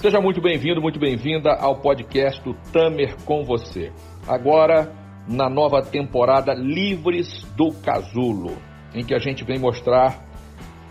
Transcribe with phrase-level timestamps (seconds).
[0.00, 3.92] Seja muito bem-vindo, muito bem-vinda ao podcast do Tamer com você.
[4.26, 4.90] Agora,
[5.28, 8.56] na nova temporada Livres do Casulo,
[8.94, 10.24] em que a gente vem mostrar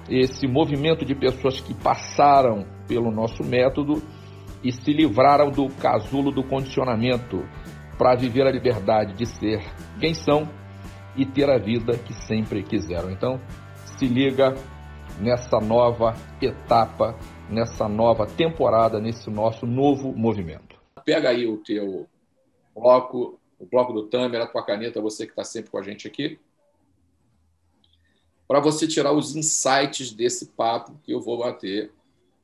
[0.07, 3.99] esse movimento de pessoas que passaram pelo nosso método
[4.63, 7.43] e se livraram do casulo do condicionamento
[7.97, 9.59] para viver a liberdade de ser
[9.99, 10.47] quem são
[11.15, 13.09] e ter a vida que sempre quiseram.
[13.09, 13.39] Então,
[13.97, 14.53] se liga
[15.19, 17.17] nessa nova etapa
[17.49, 20.79] nessa nova temporada, nesse nosso novo movimento.
[21.03, 22.07] Pega aí o teu
[22.73, 26.07] bloco, o bloco do Tamer, a tua caneta, você que está sempre com a gente
[26.07, 26.39] aqui,
[28.47, 31.91] para você tirar os insights desse papo que eu vou bater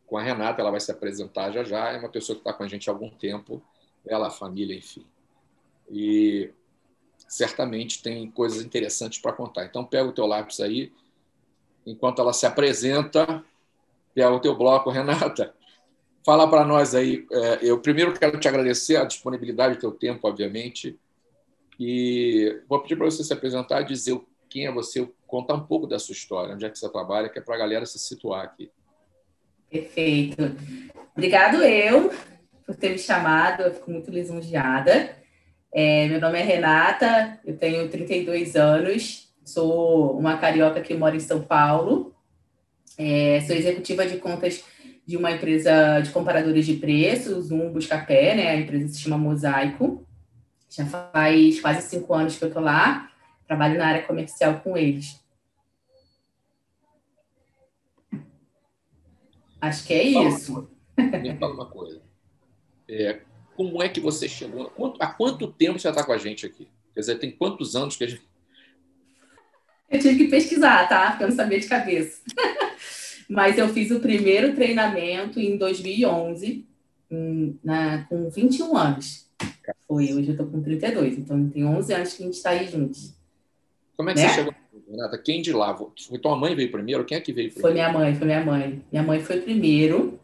[0.05, 0.61] com a Renata.
[0.61, 1.91] Ela vai se apresentar já já.
[1.91, 3.61] É uma pessoa que está com a gente há algum tempo,
[4.05, 5.05] ela, a família, enfim.
[5.89, 6.51] E
[7.27, 9.65] certamente tem coisas interessantes para contar.
[9.65, 10.91] Então, pega o teu lápis aí,
[11.85, 13.43] enquanto ela se apresenta
[14.15, 15.53] que é o teu bloco, Renata.
[16.25, 17.27] Fala para nós aí.
[17.31, 20.97] É, eu primeiro quero te agradecer a disponibilidade do teu tempo, obviamente,
[21.77, 25.99] e vou pedir para você se apresentar dizer quem é você, contar um pouco da
[25.99, 28.71] sua história, onde é que você trabalha, que é para a galera se situar aqui.
[29.69, 30.55] Perfeito.
[31.13, 32.11] Obrigado eu
[32.65, 35.15] por ter me chamado, eu fico muito lisonjeada.
[35.73, 41.19] É, meu nome é Renata, eu tenho 32 anos, sou uma carioca que mora em
[41.19, 42.14] São Paulo,
[42.97, 44.63] é, sou executiva de contas
[45.05, 48.49] de uma empresa de comparadores de preços, um Buscapé, né?
[48.49, 50.05] A empresa se chama Mosaico.
[50.69, 53.11] Já faz quase cinco anos que eu estou lá.
[53.47, 55.23] Trabalho na área comercial com eles.
[59.61, 60.69] Acho que é isso.
[60.97, 62.01] Me fala uma coisa.
[62.89, 63.21] É,
[63.55, 64.71] como é que você chegou?
[64.99, 66.67] Há quanto tempo você está com a gente aqui?
[66.93, 68.23] Quer dizer, tem quantos anos que a gente.
[69.89, 71.11] Eu tive que pesquisar, tá?
[71.11, 72.21] Porque eu não sabia de cabeça.
[73.29, 76.65] Mas eu fiz o primeiro treinamento em 2011,
[77.09, 79.25] em, na, com 21 anos.
[79.87, 82.67] Foi, hoje eu tô com 32, então tem 11 anos que a gente está aí
[82.67, 83.13] juntos.
[83.95, 84.27] Como é que né?
[84.27, 84.53] você chegou,
[84.89, 85.17] Renata?
[85.17, 85.75] Quem de lá?
[85.75, 87.05] Foi tua mãe veio primeiro?
[87.05, 87.61] Quem é que veio primeiro?
[87.61, 88.81] Foi minha mãe, foi minha mãe.
[88.91, 90.19] Minha mãe foi primeiro.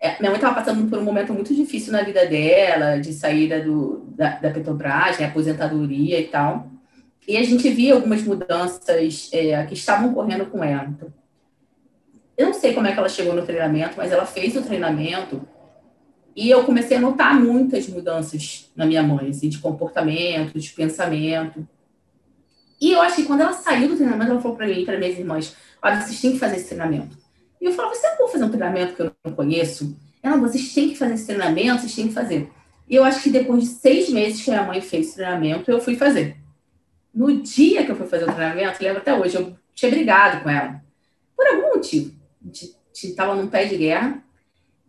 [0.00, 3.60] É, minha mãe estava passando por um momento muito difícil na vida dela, de saída
[3.60, 6.70] do, da, da Petrobras, né, aposentadoria e tal.
[7.26, 10.88] E a gente via algumas mudanças é, que estavam ocorrendo com ela.
[12.38, 15.42] Eu não sei como é que ela chegou no treinamento, mas ela fez o treinamento
[16.36, 21.66] e eu comecei a notar muitas mudanças na minha mãe, assim, de comportamento, de pensamento.
[22.80, 25.18] E eu acho que quando ela saiu do treinamento, ela falou para mim, para minhas
[25.18, 27.18] irmãs: olha, vocês têm que fazer esse treinamento.
[27.60, 29.98] E eu falava: você não vou fazer um treinamento que eu não conheço?
[30.22, 32.48] Ela, vocês têm que fazer esse treinamento, vocês têm que fazer.
[32.88, 35.68] E eu acho que depois de seis meses que a minha mãe fez o treinamento,
[35.68, 36.36] eu fui fazer.
[37.12, 40.48] No dia que eu fui fazer o treinamento, lembro até hoje, eu tinha brigado com
[40.48, 40.80] ela.
[41.36, 42.17] Por algum motivo
[42.94, 44.22] estava num pé de guerra.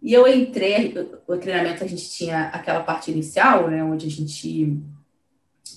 [0.02, 0.96] E eu entrei,
[1.28, 4.78] o treinamento a gente tinha aquela parte inicial, né, onde a gente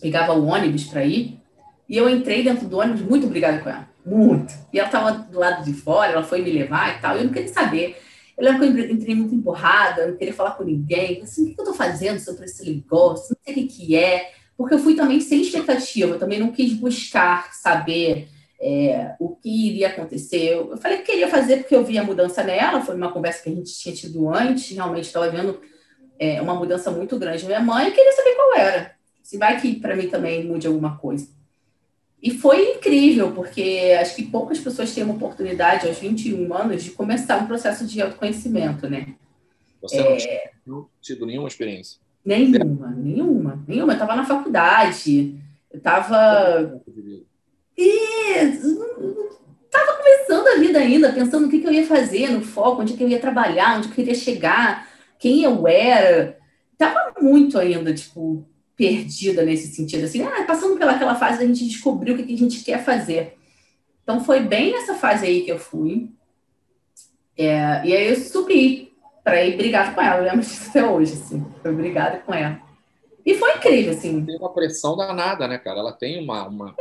[0.00, 1.40] pegava o ônibus para ir.
[1.88, 4.54] E eu entrei dentro do ônibus muito obrigada com ela, muito.
[4.72, 7.16] E ela estava do lado de fora, ela foi me levar e tal.
[7.16, 8.00] E eu não queria saber.
[8.38, 11.20] Eu lembro que eu entrei muito empurrada, não queria falar com ninguém.
[11.22, 13.36] Assim, o que eu estou fazendo sobre esse negócio?
[13.36, 14.32] Não sei o que é.
[14.56, 18.28] Porque eu fui também sem expectativa, eu também não quis buscar saber
[18.62, 20.52] é, o que iria acontecer.
[20.52, 23.50] Eu falei que queria fazer porque eu vi a mudança nela, foi uma conversa que
[23.50, 25.60] a gente tinha tido antes, realmente estava vendo
[26.16, 28.94] é, uma mudança muito grande na minha mãe e queria saber qual era.
[29.20, 31.26] Se vai que para mim também mude alguma coisa.
[32.22, 36.92] E foi incrível, porque acho que poucas pessoas têm uma oportunidade aos 21 anos de
[36.92, 39.16] começar um processo de autoconhecimento, né?
[39.80, 40.16] Você não é.
[40.16, 41.98] tinha tido nenhuma experiência?
[42.24, 43.92] Nenhuma, nenhuma, nenhuma.
[43.92, 45.36] Eu estava na faculdade,
[45.68, 46.80] eu estava
[47.82, 48.42] e
[49.64, 52.94] estava começando a vida ainda, pensando no que, que, eu ia fazer, no foco, onde
[52.94, 54.88] que eu ia trabalhar, onde eu queria chegar,
[55.18, 56.38] quem eu era.
[56.78, 62.14] Tava muito ainda, tipo, perdida nesse sentido, assim, ah, passando pelaquela fase a gente descobriu
[62.14, 63.36] o que, que a gente quer fazer.
[64.02, 66.10] Então foi bem nessa fase aí que eu fui.
[67.36, 68.92] É, e aí eu subi
[69.22, 71.44] para ir brigar com ela, eu lembro disso até hoje, assim.
[71.62, 72.60] Foi brigada com ela.
[73.24, 74.24] E foi incrível, assim.
[74.24, 75.78] Tem uma pressão danada, né, cara?
[75.78, 76.74] Ela tem uma, uma,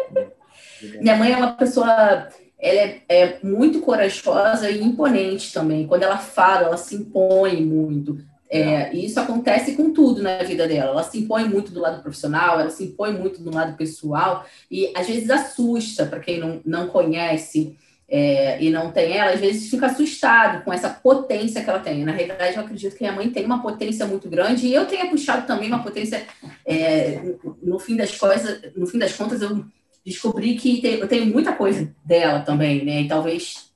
[0.99, 2.29] minha mãe é uma pessoa, ela
[2.61, 5.87] é, é, muito corajosa e imponente também.
[5.87, 8.19] Quando ela fala, ela se impõe muito.
[8.49, 10.91] É, e isso acontece com tudo na vida dela.
[10.91, 14.91] Ela se impõe muito do lado profissional, ela se impõe muito do lado pessoal e
[14.95, 17.77] às vezes assusta para quem não, não conhece
[18.09, 22.03] é, e não tem ela, às vezes fica assustado com essa potência que ela tem.
[22.03, 25.09] Na realidade, eu acredito que a mãe tem uma potência muito grande e eu tenho
[25.09, 26.27] puxado também uma potência.
[26.65, 27.21] É,
[27.63, 29.63] no fim das coisas, no fim das contas, eu
[30.06, 33.01] descobri que tem, eu tenho muita coisa dela também, né?
[33.01, 33.71] E talvez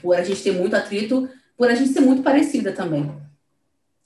[0.00, 3.10] por a gente ter muito atrito, por a gente ser muito parecida também.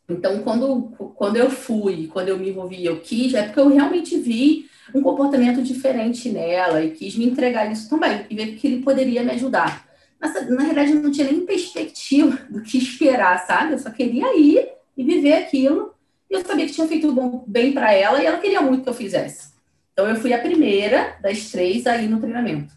[0.09, 4.17] Então, quando, quando eu fui, quando eu me envolvi, eu quis, é porque eu realmente
[4.19, 8.83] vi um comportamento diferente nela e quis me entregar isso também e ver que ele
[8.83, 9.85] poderia me ajudar.
[10.21, 13.73] Mas, na realidade, eu não tinha nem perspectiva do que esperar, sabe?
[13.73, 15.93] Eu só queria ir e viver aquilo.
[16.31, 18.89] E eu sabia que tinha feito bom, bem para ela e ela queria muito que
[18.89, 19.56] eu fizesse.
[19.97, 22.77] Então, eu fui a primeira das três aí no treinamento.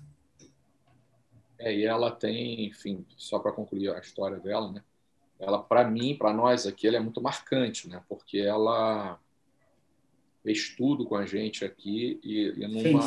[1.59, 4.81] É, e ela tem, enfim, só para concluir a história dela, né?
[5.37, 8.01] Ela, para mim, para nós aqui, ela é muito marcante, né?
[8.07, 9.19] Porque ela
[10.41, 12.97] fez tudo com a gente aqui e, e num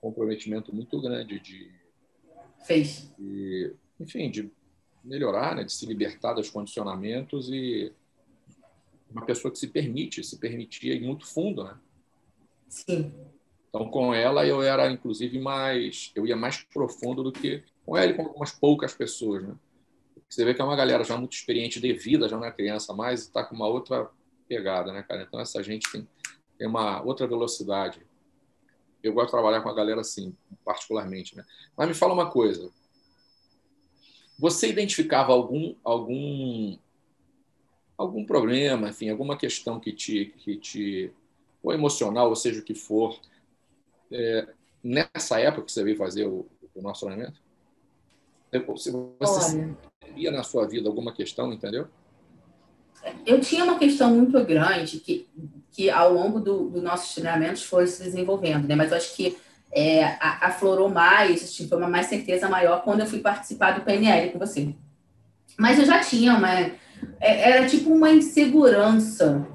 [0.00, 1.68] comprometimento muito grande de,
[2.64, 4.48] fez, de, enfim, de
[5.02, 5.64] melhorar, né?
[5.64, 7.92] De se libertar dos condicionamentos e
[9.10, 11.76] uma pessoa que se permite, se permitia ir muito fundo, né?
[12.68, 13.12] Sim.
[13.76, 16.10] Então, com ela, eu era, inclusive, mais.
[16.14, 19.54] Eu ia mais profundo do que com ela e com algumas poucas pessoas, né?
[20.30, 22.94] Você vê que é uma galera já muito experiente de vida, já não é criança
[22.94, 24.10] mais, está com uma outra
[24.48, 25.24] pegada, né, cara?
[25.24, 26.08] Então, essa gente tem,
[26.56, 28.00] tem uma outra velocidade.
[29.02, 30.34] Eu gosto de trabalhar com a galera assim,
[30.64, 31.44] particularmente, né?
[31.76, 32.70] Mas me fala uma coisa.
[34.38, 36.78] Você identificava algum algum
[37.96, 41.12] algum problema, enfim, alguma questão que te que te
[41.62, 43.18] ou emocional, ou seja o que for,
[44.12, 44.48] é,
[44.82, 47.40] nessa época que você veio fazer o, o nosso treinamento?
[48.78, 49.74] Se você
[50.14, 51.88] via na sua vida alguma questão, entendeu?
[53.24, 55.28] Eu tinha uma questão muito grande que,
[55.70, 58.74] que ao longo dos do nossos treinamentos foi se desenvolvendo, né?
[58.74, 59.36] Mas eu acho que
[59.72, 64.30] é, aflorou mais, assim, foi uma mais certeza maior quando eu fui participar do PNL
[64.30, 64.74] com você.
[65.58, 66.50] Mas eu já tinha uma.
[67.20, 69.46] É, era tipo uma insegurança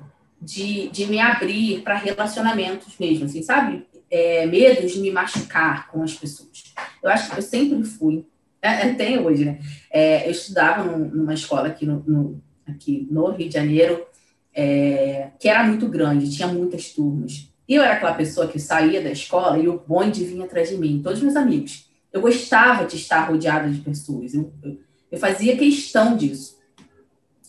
[0.42, 3.86] de, de me abrir para relacionamentos mesmo, assim, sabe?
[4.12, 6.74] É, medo de me machucar com as pessoas.
[7.02, 8.26] Eu acho que eu sempre fui
[8.62, 9.60] é, é, tem hoje, né?
[9.90, 14.06] É, eu estudava num, numa escola aqui no, no, aqui no Rio de Janeiro,
[14.54, 17.50] é, que era muito grande, tinha muitas turmas.
[17.68, 20.78] E eu era aquela pessoa que saía da escola e o bonde vinha atrás de
[20.78, 21.90] mim, todos meus amigos.
[22.14, 24.78] Eu gostava de estar rodeada de pessoas, eu, eu,
[25.12, 26.60] eu fazia questão disso.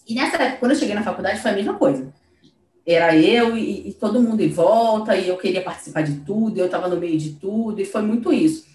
[0.08, 2.12] E nessa época, quando eu cheguei na faculdade, foi a mesma coisa.
[2.86, 6.66] Era eu e, e todo mundo em volta, e eu queria participar de tudo, eu
[6.66, 8.66] estava no meio de tudo, e foi muito isso.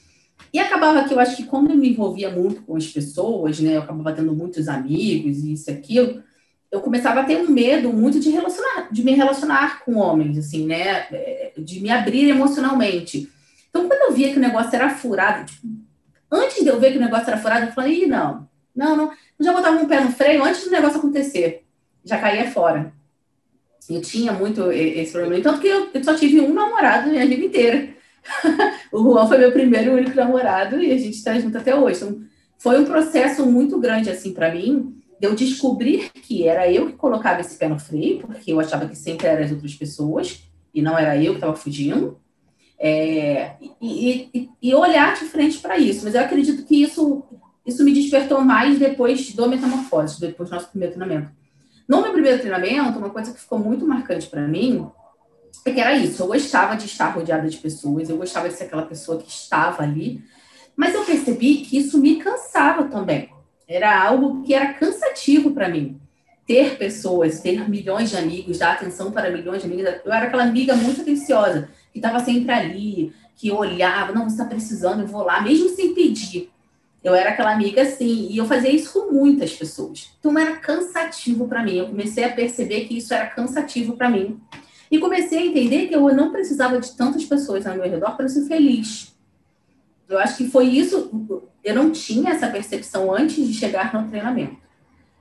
[0.54, 3.76] E acabava que eu acho que quando eu me envolvia muito com as pessoas, né,
[3.76, 6.24] eu acabava tendo muitos amigos e isso aquilo,
[6.72, 10.66] eu começava a ter um medo muito de relacionar, de me relacionar com homens, assim,
[10.66, 13.30] né, é, de me abrir emocionalmente.
[13.70, 15.68] Então, quando eu via que o negócio era furado, tipo,
[16.32, 19.12] antes de eu ver que o negócio era furado, eu falei, Ih, não, não, não,
[19.12, 21.64] eu já botava um pé no freio antes do negócio acontecer,
[22.04, 22.94] já caía fora.
[23.90, 27.46] Eu tinha muito esse problema, tanto que eu, só tive um namorado na minha vida
[27.46, 27.90] inteira.
[28.92, 32.04] o Juan foi meu primeiro e único namorado e a gente está junto até hoje.
[32.04, 32.22] Então,
[32.58, 36.94] foi um processo muito grande assim para mim, de eu descobrir que era eu que
[36.94, 40.44] colocava esse pé no freio, porque eu achava que sempre eram as outras pessoas
[40.74, 42.20] e não era eu que estava fugindo.
[42.80, 46.04] É, e, e, e, olhar de frente para isso.
[46.04, 47.24] Mas eu acredito que isso,
[47.66, 51.32] isso me despertou mais depois do metamorfose, depois do nosso primeiro treinamento.
[51.88, 54.90] No meu primeiro treinamento, uma coisa que ficou muito marcante para mim
[55.66, 56.22] é que era isso.
[56.22, 59.84] Eu gostava de estar rodeada de pessoas, eu gostava de ser aquela pessoa que estava
[59.84, 60.22] ali,
[60.76, 63.30] mas eu percebi que isso me cansava também.
[63.68, 66.00] Era algo que era cansativo para mim.
[66.46, 69.86] Ter pessoas, ter milhões de amigos, dar atenção para milhões de amigos.
[70.06, 74.46] Eu era aquela amiga muito atenciosa, que estava sempre ali, que olhava, não, você está
[74.46, 76.50] precisando, eu vou lá, mesmo sem pedir.
[77.04, 80.12] Eu era aquela amiga assim, e eu fazia isso com muitas pessoas.
[80.20, 81.78] Então era cansativo para mim.
[81.78, 84.40] Eu comecei a perceber que isso era cansativo para mim.
[84.90, 88.28] E comecei a entender que eu não precisava de tantas pessoas ao meu redor para
[88.28, 89.16] ser feliz.
[90.08, 91.44] Eu acho que foi isso.
[91.64, 94.58] Eu não tinha essa percepção antes de chegar no treinamento.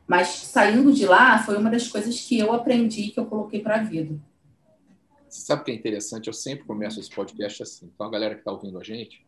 [0.06, 3.76] Mas saindo de lá, foi uma das coisas que eu aprendi que eu coloquei para
[3.76, 4.16] a vida.
[5.28, 6.28] Sabe o que é interessante?
[6.28, 7.90] Eu sempre começo esse podcast assim.
[7.92, 9.26] Então, a galera que está ouvindo a gente,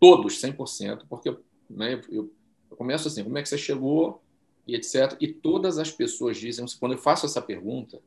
[0.00, 1.36] todos, 100%, porque
[1.68, 2.32] né, eu,
[2.70, 4.20] eu começo assim: como é que você chegou
[4.66, 5.16] e etc.
[5.20, 8.00] E todas as pessoas dizem, quando eu faço essa pergunta,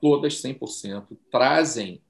[0.00, 2.00] todas 100%, trazem,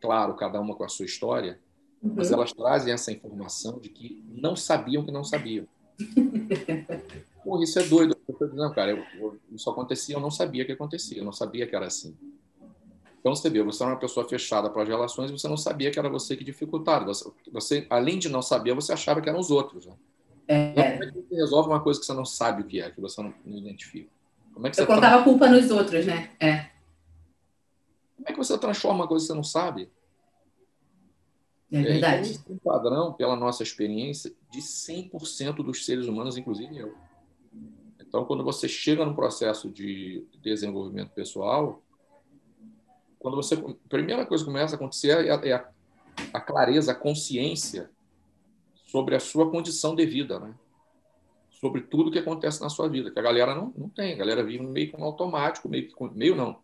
[0.00, 1.60] claro, cada uma com a sua história,
[2.02, 2.14] uhum.
[2.16, 5.66] mas elas trazem essa informação de que não sabiam que não sabiam.
[7.44, 8.16] Pô, isso é doido.
[8.26, 11.32] Eu estou dizendo, cara, eu, eu, isso acontecia, eu não sabia que acontecia, eu não
[11.32, 12.16] sabia que era assim.
[13.20, 15.90] Então você vê, você era uma pessoa fechada para as relações e você não sabia
[15.90, 17.04] que era você que dificultava.
[17.06, 19.86] Você, você, além de não saber, você achava que eram os outros.
[19.86, 19.94] Né?
[20.46, 20.70] É.
[20.70, 22.90] Então, como é que você resolve uma coisa que você não sabe o que é,
[22.90, 24.08] que você não, não identifica?
[24.54, 26.30] Como é que você eu colocava a culpa nos outros, né?
[26.40, 26.70] É.
[28.16, 29.90] Como é que você transforma uma coisa que você não sabe?
[31.70, 32.40] É verdade.
[32.48, 36.94] um padrão, pela nossa experiência, de 100% dos seres humanos, inclusive eu.
[38.00, 41.82] Então, quando você chega no processo de desenvolvimento pessoal,
[43.18, 45.68] quando você a primeira coisa que começa a acontecer é a, é
[46.32, 47.90] a, clareza, a consciência
[48.86, 50.54] sobre a sua condição de vida, né?
[51.50, 54.44] sobre tudo que acontece na sua vida, que a galera não, não tem, a galera
[54.44, 56.56] vive meio que no automático, meio, meio não,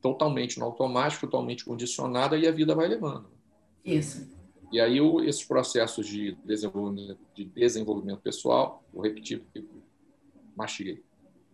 [0.00, 3.26] totalmente no automático, totalmente condicionada e a vida vai levando.
[3.84, 4.26] Isso.
[4.72, 9.62] E aí o, esses processos de desenvolvimento, de desenvolvimento pessoal, vou repetir porque
[10.56, 11.02] mastiguei,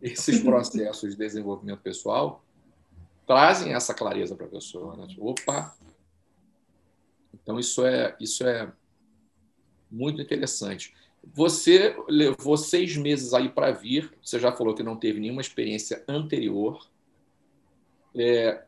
[0.01, 2.45] esses processos de desenvolvimento pessoal
[3.27, 4.97] trazem essa clareza para a pessoa.
[4.97, 5.07] Né?
[5.07, 5.75] Tipo, opa!
[7.33, 8.73] Então isso é, isso é
[9.91, 10.95] muito interessante.
[11.35, 16.03] Você levou seis meses aí para vir, você já falou que não teve nenhuma experiência
[16.09, 16.89] anterior.
[18.17, 18.65] É,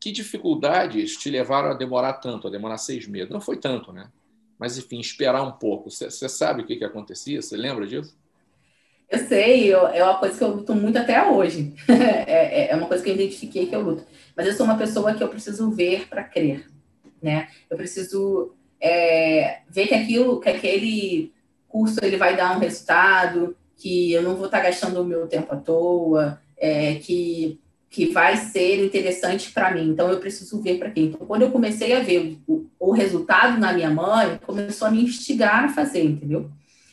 [0.00, 3.30] que dificuldades te levaram a demorar tanto, a demorar seis meses?
[3.30, 4.10] Não foi tanto, né?
[4.58, 5.90] Mas, enfim, esperar um pouco.
[5.90, 7.40] Você, sabe o que, que acontecia?
[7.40, 8.16] Você lembra disso?
[9.10, 11.74] Eu sei, eu, é uma coisa que eu luto muito até hoje.
[11.88, 14.04] É, é, é uma coisa que eu identifiquei que eu luto.
[14.36, 16.66] Mas eu sou uma pessoa que eu preciso ver para crer,
[17.20, 17.48] né?
[17.68, 21.32] Eu preciso é, ver que aquilo, que aquele
[21.68, 25.52] curso ele vai dar um resultado, que eu não vou estar gastando o meu tempo
[25.52, 29.88] à toa, é, que, que vai ser interessante para mim.
[29.88, 31.06] Então, eu preciso ver para quem.
[31.06, 35.02] Então, quando eu comecei a ver o, o, resultado na minha mãe, começou a me
[35.02, 36.50] instigar a fazer, entendeu?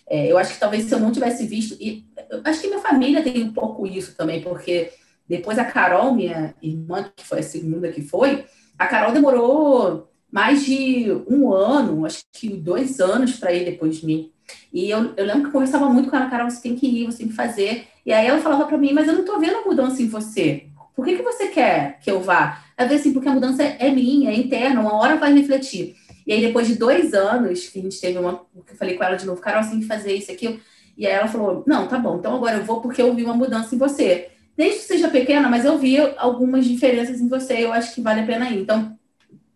[0.09, 2.05] É, eu acho que talvez se eu não tivesse visto, e
[2.45, 4.91] acho que minha família tem um pouco isso também, porque
[5.27, 8.45] depois a Carol, minha irmã, que foi a segunda que foi,
[8.79, 14.05] a Carol demorou mais de um ano, acho que dois anos para ir depois de
[14.05, 14.31] mim.
[14.71, 17.05] E eu, eu lembro que eu conversava muito com ela, Carol, você tem que ir,
[17.05, 17.87] você tem que fazer.
[18.05, 20.67] E aí ela falava para mim, mas eu não estou vendo a mudança em você.
[20.95, 22.63] Por que, que você quer que eu vá?
[22.77, 25.95] Ela disse assim, porque a mudança é minha, é interna, uma hora vai refletir.
[26.27, 28.45] E aí, depois de dois anos, que a gente teve uma.
[28.53, 30.59] Eu falei com ela de novo, Carol, você tem que fazer isso, aquilo.
[30.97, 33.33] E aí ela falou: Não, tá bom, então agora eu vou porque eu vi uma
[33.33, 34.29] mudança em você.
[34.57, 38.21] Desde que seja pequena, mas eu vi algumas diferenças em você, eu acho que vale
[38.21, 38.59] a pena ir.
[38.59, 38.97] Então,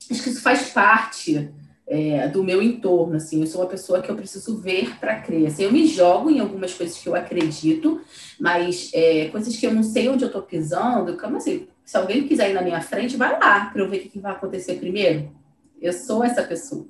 [0.09, 1.51] acho que isso faz parte
[1.87, 5.47] é, do meu entorno, assim, eu sou uma pessoa que eu preciso ver para crer,
[5.47, 7.99] assim, eu me jogo em algumas coisas que eu acredito,
[8.39, 12.27] mas é, coisas que eu não sei onde eu estou pisando, como assim, se alguém
[12.27, 15.31] quiser ir na minha frente, vai lá para eu ver o que vai acontecer primeiro.
[15.81, 16.87] Eu sou essa pessoa.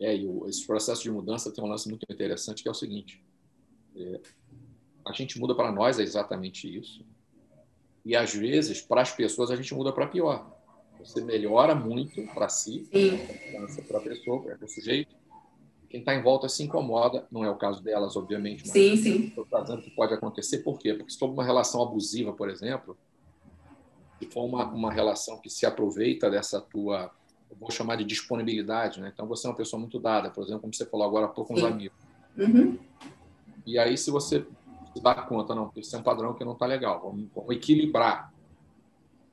[0.00, 2.74] É, e o, esse processo de mudança tem um lance muito interessante que é o
[2.74, 3.20] seguinte:
[3.96, 4.20] é,
[5.04, 7.04] a gente muda para nós é exatamente isso,
[8.04, 10.56] e às vezes para as pessoas a gente muda para pior.
[11.00, 12.88] Você melhora muito para si,
[13.86, 15.16] para a pessoa, para o sujeito.
[15.88, 18.62] Quem está em volta se incomoda, não é o caso delas, obviamente.
[18.64, 19.26] Mas sim, sim.
[19.28, 20.92] Estou trazendo que pode acontecer, por quê?
[20.92, 22.96] Porque se for uma relação abusiva, por exemplo,
[24.18, 27.10] se for uma, uma relação que se aproveita dessa tua,
[27.58, 29.10] vou chamar de disponibilidade, né?
[29.12, 31.52] Então você é uma pessoa muito dada, por exemplo, como você falou agora há pouco
[31.52, 31.98] com os amigos.
[32.36, 32.78] Uhum.
[33.66, 34.46] E aí, se você
[34.94, 38.32] se dá conta, não, esse é um padrão que não está legal, vamos, vamos equilibrar.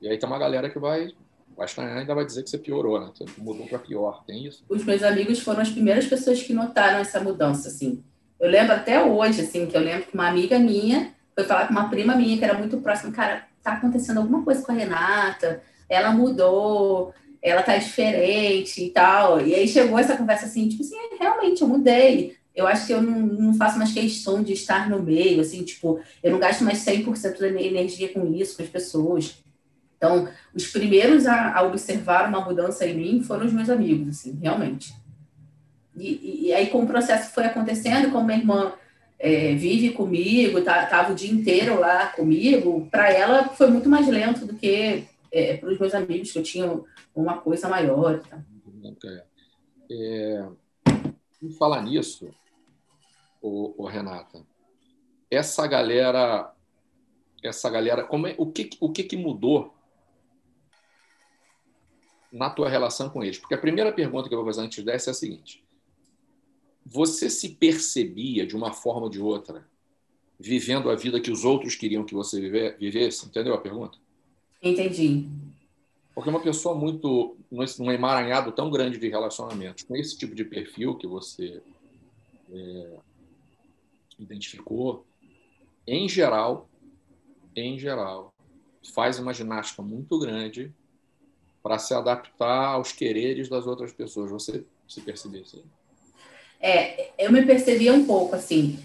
[0.00, 1.14] E aí tem uma galera que vai
[1.56, 3.10] o Einstein ainda vai dizer que você piorou, né?
[3.14, 4.62] Você mudou para pior, tem isso?
[4.68, 8.04] Os meus amigos foram as primeiras pessoas que notaram essa mudança, assim.
[8.38, 11.72] Eu lembro até hoje, assim, que eu lembro que uma amiga minha foi falar com
[11.72, 15.62] uma prima minha que era muito próxima, cara, tá acontecendo alguma coisa com a Renata,
[15.88, 19.40] ela mudou, ela tá diferente e tal.
[19.40, 22.36] E aí chegou essa conversa assim, tipo assim, é, realmente, eu mudei.
[22.54, 26.00] Eu acho que eu não, não faço mais questão de estar no meio, assim, tipo,
[26.22, 29.44] eu não gasto mais 100% da energia com isso, com as pessoas.
[29.96, 34.38] Então, os primeiros a, a, observar uma mudança em mim foram os meus amigos, assim,
[34.40, 34.94] realmente.
[35.96, 38.72] E, e, e aí, como o processo foi acontecendo, como minha irmã
[39.18, 44.06] é, vive comigo, tá, tava o dia inteiro lá comigo, para ela foi muito mais
[44.08, 46.80] lento do que é, para os meus amigos, que eu tinha
[47.14, 48.20] uma coisa maior.
[48.20, 48.42] Tá?
[49.90, 50.46] É,
[51.58, 52.28] falar nisso,
[53.40, 54.44] ô, ô, Renata,
[55.30, 56.52] essa galera,
[57.42, 59.74] essa galera, como é, o que o que, que mudou
[62.32, 63.38] na tua relação com eles?
[63.38, 65.65] Porque a primeira pergunta que eu vou fazer antes dessa é a seguinte:
[66.88, 69.66] você se percebia de uma forma ou de outra
[70.38, 72.40] vivendo a vida que os outros queriam que você
[72.78, 73.26] vivesse?
[73.26, 73.98] Entendeu a pergunta?
[74.62, 75.28] Entendi.
[76.14, 80.94] Porque uma pessoa muito num emaranhado tão grande de relacionamentos, com esse tipo de perfil
[80.94, 81.60] que você
[82.52, 82.96] é,
[84.18, 85.04] identificou,
[85.86, 86.68] em geral,
[87.54, 88.32] em geral,
[88.94, 90.72] faz uma ginástica muito grande
[91.62, 94.30] para se adaptar aos quereres das outras pessoas.
[94.30, 95.64] Você se percebeu assim?
[96.60, 98.78] É, eu me percebia um pouco assim.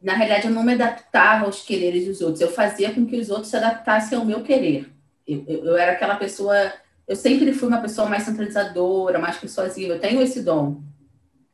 [0.00, 2.40] Na realidade, eu não me adaptava aos quereres dos outros.
[2.40, 4.90] Eu fazia com que os outros se adaptassem ao meu querer.
[5.26, 6.72] Eu, eu, eu era aquela pessoa.
[7.08, 9.94] Eu sempre fui uma pessoa mais centralizadora, mais persuasiva.
[9.94, 10.82] Eu tenho esse dom.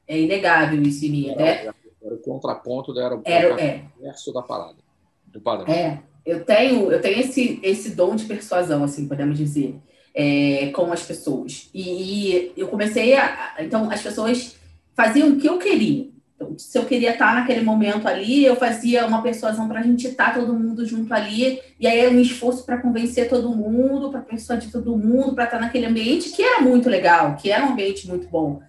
[0.07, 1.67] É inegável isso em mim, né?
[2.03, 3.85] Era o contraponto era o era, é.
[4.01, 4.79] verso da parada,
[5.27, 5.73] do padrão.
[5.73, 9.77] É, eu tenho, eu tenho esse, esse dom de persuasão, assim, podemos dizer,
[10.15, 11.69] é, com as pessoas.
[11.75, 13.57] E, e, eu comecei a.
[13.59, 14.57] Então, as pessoas
[15.01, 16.11] faziam o que eu queria.
[16.37, 20.07] Então, se eu queria estar naquele momento ali, eu fazia uma persuasão para a gente
[20.07, 24.21] estar todo mundo junto ali, e aí era um esforço para convencer todo mundo, para
[24.21, 28.07] persuadir todo mundo, para estar naquele ambiente que era muito legal, que era um ambiente
[28.07, 28.61] muito bom,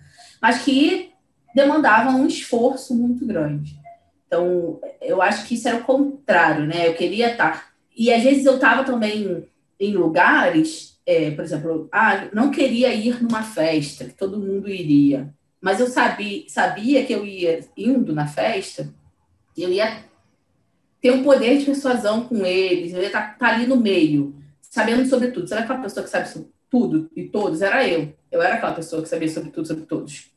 [0.42, 1.12] mas que
[1.54, 3.76] demandava um esforço muito grande.
[4.26, 6.88] Então, eu acho que isso era o contrário, né?
[6.88, 7.72] Eu queria estar.
[7.96, 9.46] E às vezes eu estava também
[9.78, 15.34] em lugares, é, por exemplo, ah, não queria ir numa festa, que todo mundo iria
[15.62, 18.92] mas eu sabia, sabia que eu ia indo na festa,
[19.56, 20.04] eu ia
[21.00, 25.08] ter um poder de persuasão com eles, eu ia estar, estar ali no meio, sabendo
[25.08, 25.48] sobre tudo.
[25.48, 27.62] Sabe aquela pessoa que sabe sobre tudo e todos?
[27.62, 28.14] Era eu.
[28.32, 30.32] Eu era aquela pessoa que sabia sobre tudo, sobre todos.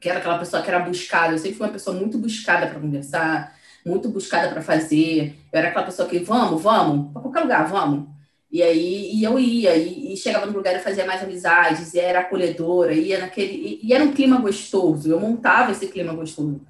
[0.00, 1.34] Que era aquela pessoa que era buscada.
[1.34, 3.56] Eu sempre fui uma pessoa muito buscada para conversar,
[3.86, 5.36] muito buscada para fazer.
[5.52, 8.08] Eu era aquela pessoa que, vamos, vamos, para qualquer lugar, vamos.
[8.52, 11.98] E aí e eu ia, e, e, chegava no lugar e fazia mais amizades, e
[11.98, 13.54] era acolhedora, ia naquele.
[13.54, 16.60] E, e, era um clima gostoso, eu montava esse clima gostoso.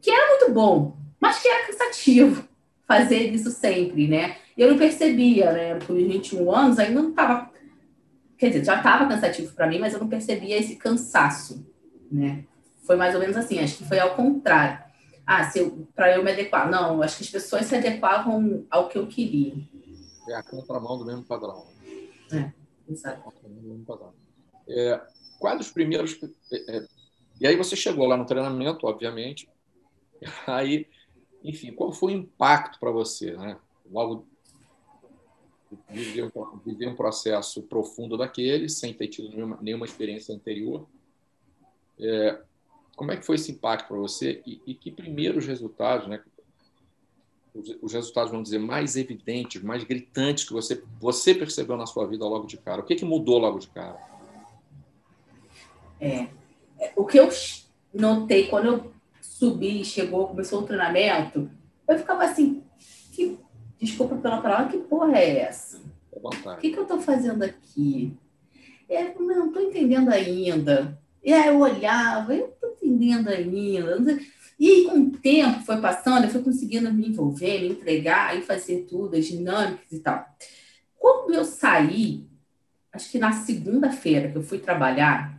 [0.00, 2.48] Que era muito bom, mas que era cansativo
[2.88, 4.36] fazer isso sempre, né?
[4.56, 5.78] Eu não percebia, né?
[5.86, 7.50] Com 21 anos ainda não estava.
[8.38, 11.66] Quer dizer, já estava cansativo para mim, mas eu não percebia esse cansaço,
[12.10, 12.44] né?
[12.86, 14.82] Foi mais ou menos assim, acho que foi ao contrário.
[15.26, 15.50] Ah,
[15.94, 16.70] para eu me adequar.
[16.70, 19.54] Não, acho que as pessoas se adequavam ao que eu queria.
[20.28, 21.66] É a contramão do mesmo padrão.
[22.32, 22.52] É,
[22.88, 23.32] exato.
[24.68, 25.00] É,
[25.38, 26.18] quais os primeiros.
[26.50, 26.88] É, é,
[27.40, 29.48] e aí você chegou lá no treinamento, obviamente.
[30.46, 30.86] Aí,
[31.42, 33.58] enfim, qual foi o impacto para você, né?
[33.90, 34.26] Logo
[35.88, 40.88] viver um, viver um processo profundo daquele, sem ter tido nenhuma, nenhuma experiência anterior.
[41.98, 42.40] É,
[42.96, 46.22] como é que foi esse impacto para você e, e, que primeiros resultados, né?
[47.54, 52.24] Os resultados, vamos dizer, mais evidentes, mais gritantes que você, você percebeu na sua vida
[52.24, 52.80] logo de cara?
[52.80, 53.96] O que, que mudou logo de cara?
[56.00, 56.26] É,
[56.80, 57.28] é o que eu
[57.92, 61.48] notei quando eu subi, chegou, começou o treinamento,
[61.86, 62.62] eu ficava assim,
[63.12, 63.38] que,
[63.78, 65.80] desculpa pela palavra, que porra é essa?
[66.10, 68.16] O que, que eu estou fazendo aqui?
[68.88, 70.98] É, não estou entendendo ainda.
[71.22, 73.98] E aí eu olhava, eu estou entendendo ainda.
[73.98, 74.26] Não sei.
[74.64, 78.40] E aí, com o tempo foi passando, eu fui conseguindo me envolver, me entregar e
[78.40, 80.24] fazer tudo, as dinâmicas e tal.
[80.98, 82.26] Quando eu saí,
[82.90, 85.38] acho que na segunda-feira que eu fui trabalhar,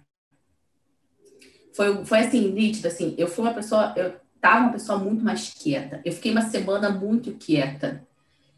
[1.73, 5.51] foi, foi assim, nítido, assim, eu fui uma pessoa, eu estava uma pessoa muito mais
[5.51, 5.99] quieta.
[6.05, 8.07] Eu fiquei uma semana muito quieta.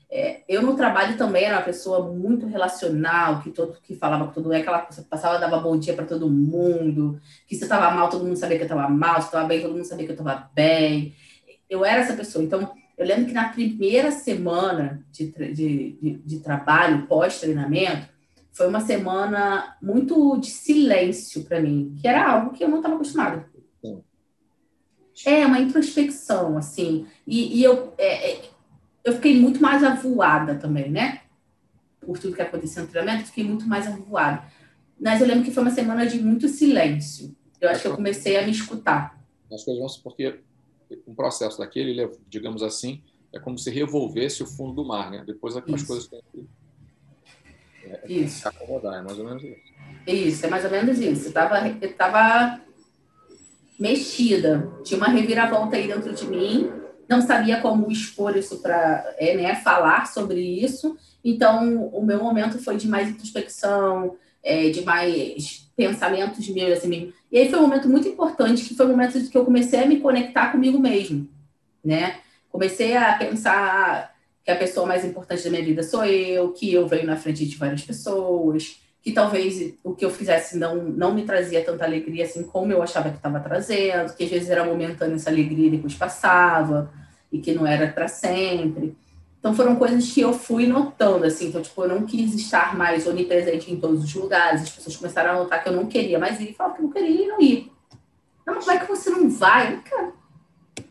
[0.09, 4.33] É, eu no trabalho também era uma pessoa muito relacional, que todo que falava com
[4.33, 7.65] todo mundo, aquela coisa que passava, dava bom dia para todo mundo, que se eu
[7.65, 9.83] estava mal, todo mundo sabia que eu estava mal, se eu estava bem, todo mundo
[9.83, 11.13] sabia que eu estava bem.
[11.69, 12.43] Eu era essa pessoa.
[12.43, 18.07] Então, eu lembro que na primeira semana de, de, de, de trabalho, pós-treinamento,
[18.53, 22.95] foi uma semana muito de silêncio para mim, que era algo que eu não estava
[22.95, 23.45] acostumada.
[25.25, 27.07] É, uma introspecção, assim.
[27.25, 27.93] E, e eu.
[27.97, 28.41] É, é,
[29.07, 31.21] eu fiquei muito mais avoada também, né?
[32.01, 34.43] Por tudo que aconteceu no treinamento, fiquei muito mais avoada.
[34.99, 37.33] Mas eu lembro que foi uma semana de muito silêncio.
[37.61, 39.17] Eu acho que eu comecei a me escutar.
[39.49, 40.41] As coisas vão porque
[41.07, 45.23] um processo daquele, digamos assim, é como se revolvesse o fundo do mar, né?
[45.25, 45.87] Depois as isso.
[45.87, 46.45] coisas têm que
[47.85, 48.41] é, é isso.
[48.41, 49.73] se acomodar, é mais ou menos isso.
[50.05, 51.23] Isso, é mais ou menos isso.
[51.23, 52.61] Eu estava eu tava
[53.79, 59.35] mexida, tinha uma reviravolta aí dentro de mim não sabia como expor isso para é,
[59.35, 60.97] né, falar sobre isso.
[61.23, 67.37] Então, o meu momento foi de mais introspecção, é, de mais pensamentos meus, assim E
[67.37, 69.85] aí foi um momento muito importante, que foi o um momento que eu comecei a
[69.85, 71.29] me conectar comigo mesmo,
[71.83, 72.17] né?
[72.49, 76.87] Comecei a pensar que a pessoa mais importante da minha vida sou eu, que eu
[76.87, 81.23] venho na frente de várias pessoas, que talvez o que eu fizesse não, não me
[81.23, 85.15] trazia tanta alegria assim como eu achava que estava trazendo, que às vezes era momentânea
[85.15, 86.91] essa alegria e depois passava,
[87.31, 88.97] e que não era para sempre.
[89.39, 93.07] Então foram coisas que eu fui notando, assim, então, tipo, eu não quis estar mais
[93.07, 96.41] onipresente em todos os lugares, as pessoas começaram a notar que eu não queria mais
[96.41, 97.71] ir, falaram que não queria e não ir.
[98.45, 99.67] Não, como é que você não vai?
[99.67, 100.13] Eu não quero.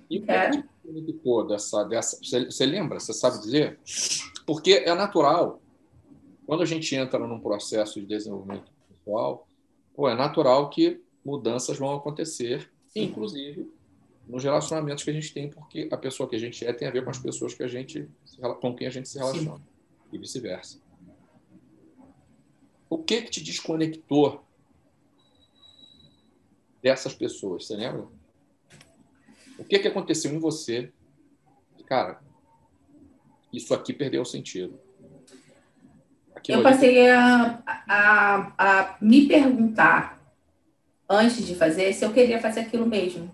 [0.09, 1.49] E quero.
[1.49, 2.99] dessa, dessa, você, você lembra?
[2.99, 3.79] Você sabe dizer?
[4.47, 5.61] Porque é natural
[6.47, 9.47] quando a gente entra num processo de desenvolvimento pessoal,
[9.95, 13.71] pô, é natural que mudanças vão acontecer, inclusive
[14.27, 16.91] nos relacionamentos que a gente tem, porque a pessoa que a gente é tem a
[16.91, 18.09] ver com as pessoas que a gente
[18.61, 19.63] com quem a gente se relaciona Sim.
[20.13, 20.81] e vice-versa.
[22.89, 24.45] O que que te desconectou
[26.83, 27.67] dessas pessoas?
[27.67, 28.07] Você lembra?
[29.59, 30.93] O que, que aconteceu em você?
[31.87, 32.23] Cara,
[33.53, 34.79] isso aqui perdeu o sentido.
[36.53, 40.21] Eu passei a, a, a me perguntar
[41.09, 43.31] antes de fazer se eu queria fazer aquilo mesmo.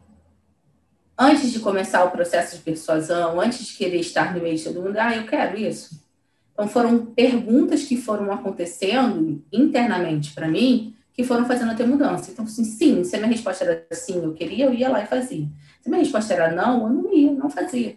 [1.18, 4.82] Antes de começar o processo de persuasão, antes de querer estar no meio de todo
[4.82, 6.00] mundo, ah, eu quero isso.
[6.52, 12.30] Então foram perguntas que foram acontecendo internamente para mim que foram fazendo até mudança.
[12.30, 15.06] Então, assim, sim, se a minha resposta era sim, eu queria, eu ia lá e
[15.06, 15.46] fazia.
[15.80, 17.96] Se a minha resposta era não, eu não ia, não fazia.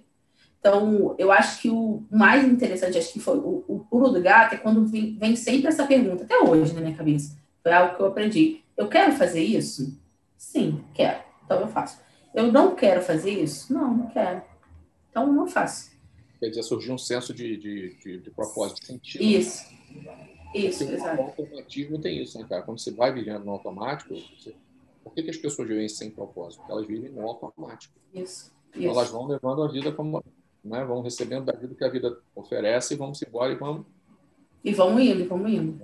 [0.65, 4.55] Então, eu acho que o mais interessante, acho que foi o, o pulo do gato,
[4.55, 7.37] é quando vem, vem, sempre essa pergunta, até hoje na minha cabeça.
[7.61, 8.63] Foi algo que eu aprendi.
[8.75, 9.95] Eu quero fazer isso?
[10.35, 11.19] Sim, quero.
[11.45, 11.99] Então, eu faço.
[12.33, 13.71] Eu não quero fazer isso?
[13.71, 14.41] Não, não quero.
[15.11, 15.91] Então, não faço.
[16.39, 19.23] Quer dizer, surgiu um senso de, de, de, de propósito, de sentido.
[19.23, 19.71] Isso.
[20.51, 21.93] Isso, Porque exato.
[21.93, 22.63] O tem isso, né, cara?
[22.63, 24.55] Quando você vai vivendo no automático, você...
[25.03, 26.61] por que, que as pessoas vivem sem propósito?
[26.61, 27.93] Porque elas vivem no automático.
[28.11, 28.51] Isso.
[28.73, 30.23] Então, elas vão levando a vida como.
[30.65, 33.85] Né, vão recebendo da vida que a vida oferece e vamos embora e vamos.
[34.63, 35.79] E vamos indo, vamos indo.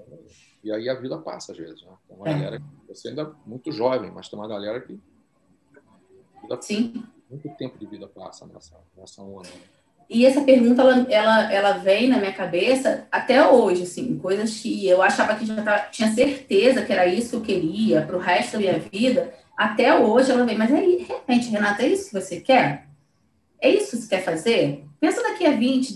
[0.63, 1.83] E aí a vida passa, às vezes.
[1.83, 1.91] Né?
[2.07, 2.33] Tem uma é.
[2.33, 2.63] galera.
[2.87, 4.99] Você ainda é muito jovem, mas tem uma galera que.
[6.61, 7.03] Sim.
[7.29, 9.47] Muito tempo de vida passa nessa, nessa onda.
[10.09, 14.85] E essa pergunta, ela, ela, ela vem na minha cabeça até hoje, assim, coisas que
[14.85, 18.19] eu achava que já tava, tinha certeza que era isso que eu queria para o
[18.19, 19.33] resto da minha vida.
[19.55, 22.90] Até hoje ela vem, mas aí, repente, Renata, é isso que você quer?
[23.61, 24.83] É isso que você quer fazer?
[24.99, 25.95] Pensa daqui a 20,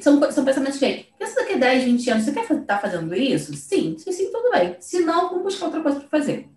[0.00, 3.14] são, são pensamentos que pensa daqui a 10, 20 anos, você quer estar tá fazendo
[3.14, 3.54] isso?
[3.54, 4.76] Sim, sim, sim, tudo bem.
[4.80, 6.48] Se não, vamos buscar outra coisa para fazer.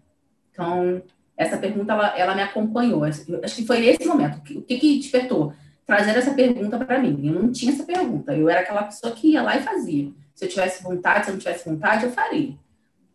[0.52, 1.02] Então,
[1.38, 3.04] essa pergunta, ela, ela me acompanhou.
[3.06, 4.38] Acho que foi esse momento.
[4.38, 5.54] O que, que despertou?
[5.89, 7.19] trazer essa pergunta para mim.
[7.24, 8.32] Eu não tinha essa pergunta.
[8.36, 10.12] Eu era aquela pessoa que ia lá e fazia.
[10.36, 12.54] Se eu tivesse vontade, se eu não tivesse vontade, eu faria.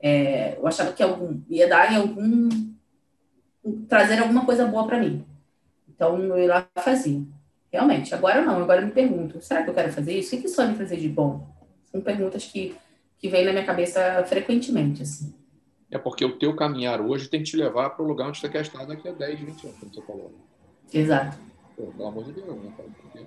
[0.00, 2.48] É, eu achava que algum, ia dar em algum.
[3.88, 5.24] trazer alguma coisa boa para mim.
[5.94, 7.22] Então, eu ia lá e fazia.
[7.74, 8.14] Realmente.
[8.14, 8.62] Agora não.
[8.62, 10.36] Agora eu me pergunto: será que eu quero fazer isso?
[10.36, 11.44] O que isso vai me trazer de bom?
[11.90, 12.76] São perguntas que,
[13.18, 15.02] que vêm na minha cabeça frequentemente.
[15.02, 15.34] Assim.
[15.90, 18.48] É porque o teu caminhar hoje tem que te levar para o lugar onde você
[18.48, 20.32] quer estar daqui a 10, 20 anos, como você falou.
[20.92, 21.36] Exato.
[21.76, 22.88] Pô, pelo amor de Deus, né, cara?
[23.00, 23.26] Porque,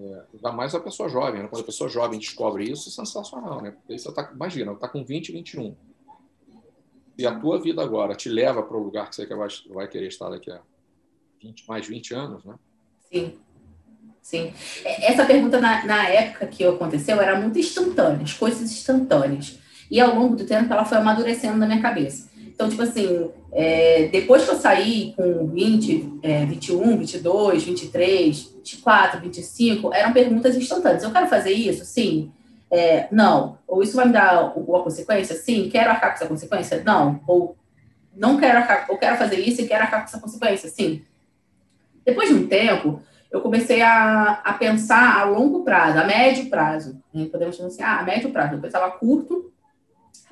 [0.00, 1.48] é, ainda mais a pessoa jovem, né?
[1.48, 3.70] Quando a pessoa jovem descobre isso, é sensacional, né?
[3.70, 5.76] Porque você tá, imagina, tá com 20, 21.
[7.16, 10.08] E a tua vida agora te leva para o lugar que você vai, vai querer
[10.08, 10.60] estar daqui a
[11.42, 12.54] 20, mais 20 anos, né?
[13.10, 13.34] Sim.
[14.20, 14.52] Sim.
[14.84, 19.58] É, essa pergunta, na, na época que aconteceu, era muito instantânea, as coisas instantâneas.
[19.90, 22.28] E ao longo do tempo, ela foi amadurecendo na minha cabeça.
[22.36, 29.20] Então, tipo assim, é, depois que eu saí com 20, é, 21, 22, 23, 24,
[29.20, 31.04] 25, eram perguntas instantâneas.
[31.04, 31.84] Eu quero fazer isso?
[31.84, 32.32] Sim.
[32.70, 33.58] É, não.
[33.66, 35.36] Ou isso vai me dar alguma consequência?
[35.36, 35.70] Sim.
[35.70, 36.82] Quero arcar com essa consequência?
[36.84, 37.20] Não.
[37.26, 37.56] Ou
[38.14, 40.68] não quero arcar, ou quero fazer isso e quero arcar com essa consequência?
[40.68, 41.02] Sim.
[42.08, 46.98] Depois de um tempo, eu comecei a, a pensar a longo prazo, a médio prazo.
[47.30, 48.54] Podemos dizer assim, ah, a médio prazo.
[48.54, 49.52] Eu pensava curto,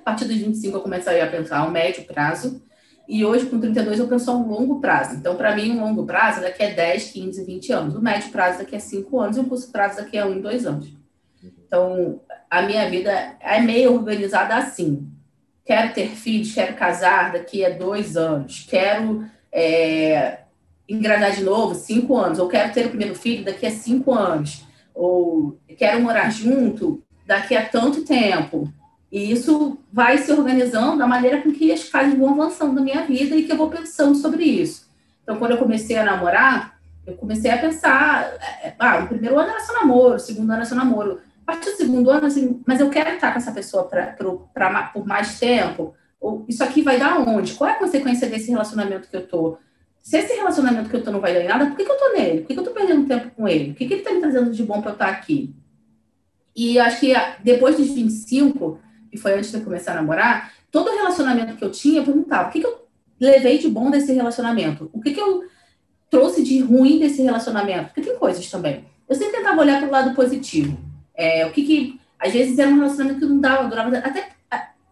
[0.06, 2.62] partir dos 25 eu comecei a pensar a médio prazo,
[3.06, 5.16] e hoje com 32 eu penso a um longo prazo.
[5.16, 7.94] Então, para mim, um longo prazo daqui a 10, 15, 20 anos.
[7.94, 10.66] O médio prazo daqui a 5 anos e o curto prazo daqui a 1, 2
[10.66, 10.92] anos.
[11.66, 15.06] Então, a minha vida é meio organizada assim.
[15.62, 20.45] Quero ter filhos, quero casar daqui a dois anos, quero é,
[20.88, 24.64] engravidar de novo, cinco anos, ou quero ter o primeiro filho daqui a cinco anos,
[24.94, 28.72] ou quero morar junto daqui a tanto tempo.
[29.11, 33.03] E isso vai se organizando da maneira com que as fases vão avançando na minha
[33.03, 34.87] vida e que eu vou pensando sobre isso.
[35.22, 38.25] Então, quando eu comecei a namorar, eu comecei a pensar,
[38.62, 41.20] é, ah, o primeiro ano era só namoro, o segundo ano era só namoro.
[41.46, 44.33] A partir do segundo ano, assim, mas eu quero estar com essa pessoa pra, pra,
[44.53, 45.94] pra por mais tempo.
[46.20, 47.55] Ou isso aqui vai dar onde?
[47.55, 49.59] Qual é a consequência desse relacionamento que eu tô?
[50.06, 51.98] Se esse relacionamento que eu tô não vai dar em nada, por que, que eu
[51.98, 52.38] tô nele?
[52.38, 53.72] Por que, que eu tô perdendo tempo com ele?
[53.72, 55.52] O que, que ele tá me trazendo de bom para eu estar aqui?
[56.54, 58.78] E acho que depois dos 25,
[59.10, 62.48] que foi antes de eu começar a namorar, todo relacionamento que eu tinha, eu perguntava,
[62.48, 62.86] o que, que eu
[63.18, 64.88] levei de bom desse relacionamento?
[64.92, 65.42] O que, que eu
[66.08, 67.86] trouxe de ruim desse relacionamento?
[67.86, 68.84] Porque tem coisas também.
[69.08, 70.78] Eu sempre tentava olhar para o lado positivo.
[71.16, 72.00] É, o que que...
[72.16, 73.98] Às vezes era um relacionamento que não dava, durava...
[73.98, 74.28] Até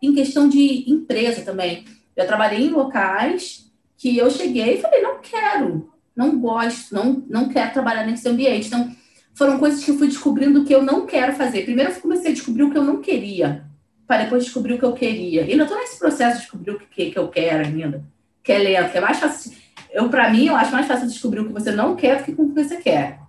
[0.03, 1.85] em questão de empresa também.
[2.17, 3.65] Eu trabalhei em locais
[4.05, 8.67] que eu cheguei e falei, não quero, não gosto, não, não quero trabalhar nesse ambiente.
[8.67, 8.95] Então,
[9.33, 11.65] foram coisas que eu fui descobrindo que eu não quero fazer.
[11.65, 13.65] Primeiro, eu comecei a descobrir o que eu não queria
[14.07, 15.45] para depois descobrir o que eu queria.
[15.45, 18.05] E ainda estou nesse processo de descobrir o que, que eu quero ainda,
[18.43, 19.53] que é lento, que é mais fácil.
[19.91, 22.33] Eu, para mim, eu acho mais fácil descobrir o que você não quer do que
[22.33, 23.21] o que você quer.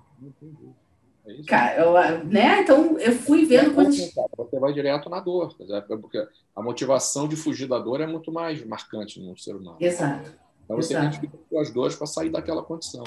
[1.26, 2.64] É Cara, eu, né?
[2.64, 3.94] Então eu fui vendo quando.
[3.94, 5.56] Você vai direto na dor,
[6.02, 6.22] porque
[6.54, 9.78] a motivação de fugir da dor é muito mais marcante no ser humano.
[9.80, 10.45] Exato.
[10.66, 11.06] Então você Exato.
[11.06, 13.04] identifica as dores para sair daquela condição.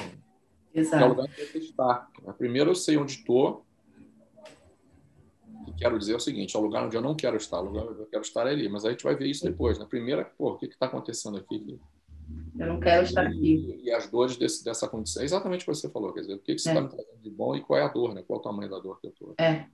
[0.73, 1.03] Exato.
[1.03, 2.09] É o lugar que eu estar.
[2.39, 3.65] Primeiro eu sei onde estou.
[5.77, 7.61] Quero dizer o seguinte: é o lugar onde eu não quero estar.
[7.61, 8.69] O lugar onde eu quero estar é ali.
[8.69, 9.77] Mas a gente vai ver isso depois.
[9.79, 9.91] Na né?
[9.91, 11.79] primeira, pô, o que está acontecendo aqui?
[12.59, 13.81] Eu não quero estar aqui.
[13.83, 15.23] E, e as dores desse, dessa condição.
[15.23, 16.13] É exatamente o que você falou.
[16.13, 16.83] Quer dizer, o que, que você está é.
[16.85, 18.23] me trazendo de bom e qual é a dor, né?
[18.27, 19.35] Qual é o tamanho da dor que eu estou?
[19.39, 19.67] É.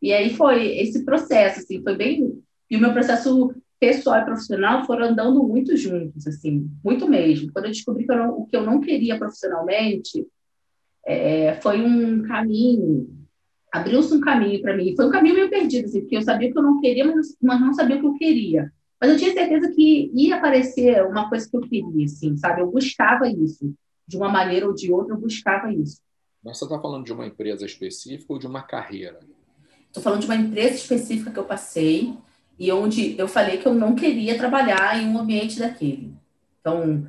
[0.00, 2.42] E aí foi esse processo, assim, foi bem.
[2.70, 7.52] E o meu processo pessoal e profissional foram andando muito juntos, assim, muito mesmo.
[7.52, 10.26] Quando eu descobri que eu não, o que eu não queria profissionalmente,
[11.06, 13.08] é, foi um caminho,
[13.72, 14.94] abriu-se um caminho para mim.
[14.96, 17.60] Foi um caminho meio perdido, assim, porque eu sabia que eu não queria, mas, mas
[17.60, 18.72] não sabia o que eu queria.
[19.00, 22.60] Mas eu tinha certeza que ia aparecer uma coisa que eu queria, assim, sabe?
[22.60, 23.72] Eu buscava isso.
[24.06, 26.00] De uma maneira ou de outra, eu buscava isso.
[26.42, 29.20] Mas você está falando de uma empresa específica ou de uma carreira?
[29.86, 32.16] Estou falando de uma empresa específica que eu passei
[32.58, 36.12] e onde eu falei que eu não queria trabalhar em um ambiente daquele.
[36.60, 37.06] Então,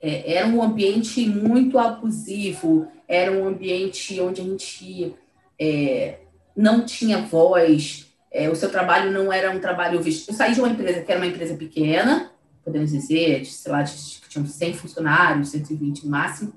[0.00, 5.14] é, era um ambiente muito abusivo, era um ambiente onde a gente
[5.58, 6.18] é,
[6.54, 10.28] não tinha voz, é, o seu trabalho não era um trabalho visto.
[10.28, 12.30] Eu saí de uma empresa que era uma empresa pequena,
[12.64, 16.52] podemos dizer, de, sei lá, que tinham 100 funcionários, 120 no máximo,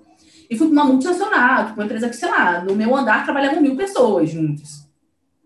[0.49, 3.75] e fui para uma multinacional, uma empresa que, sei lá, no meu andar trabalhavam mil
[3.75, 4.87] pessoas juntas.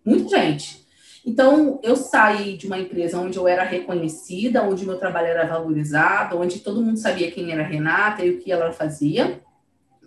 [0.03, 0.86] Muita gente.
[1.27, 6.39] Então, eu saí de uma empresa onde eu era reconhecida, onde meu trabalho era valorizado,
[6.39, 9.41] onde todo mundo sabia quem era a Renata e o que ela fazia,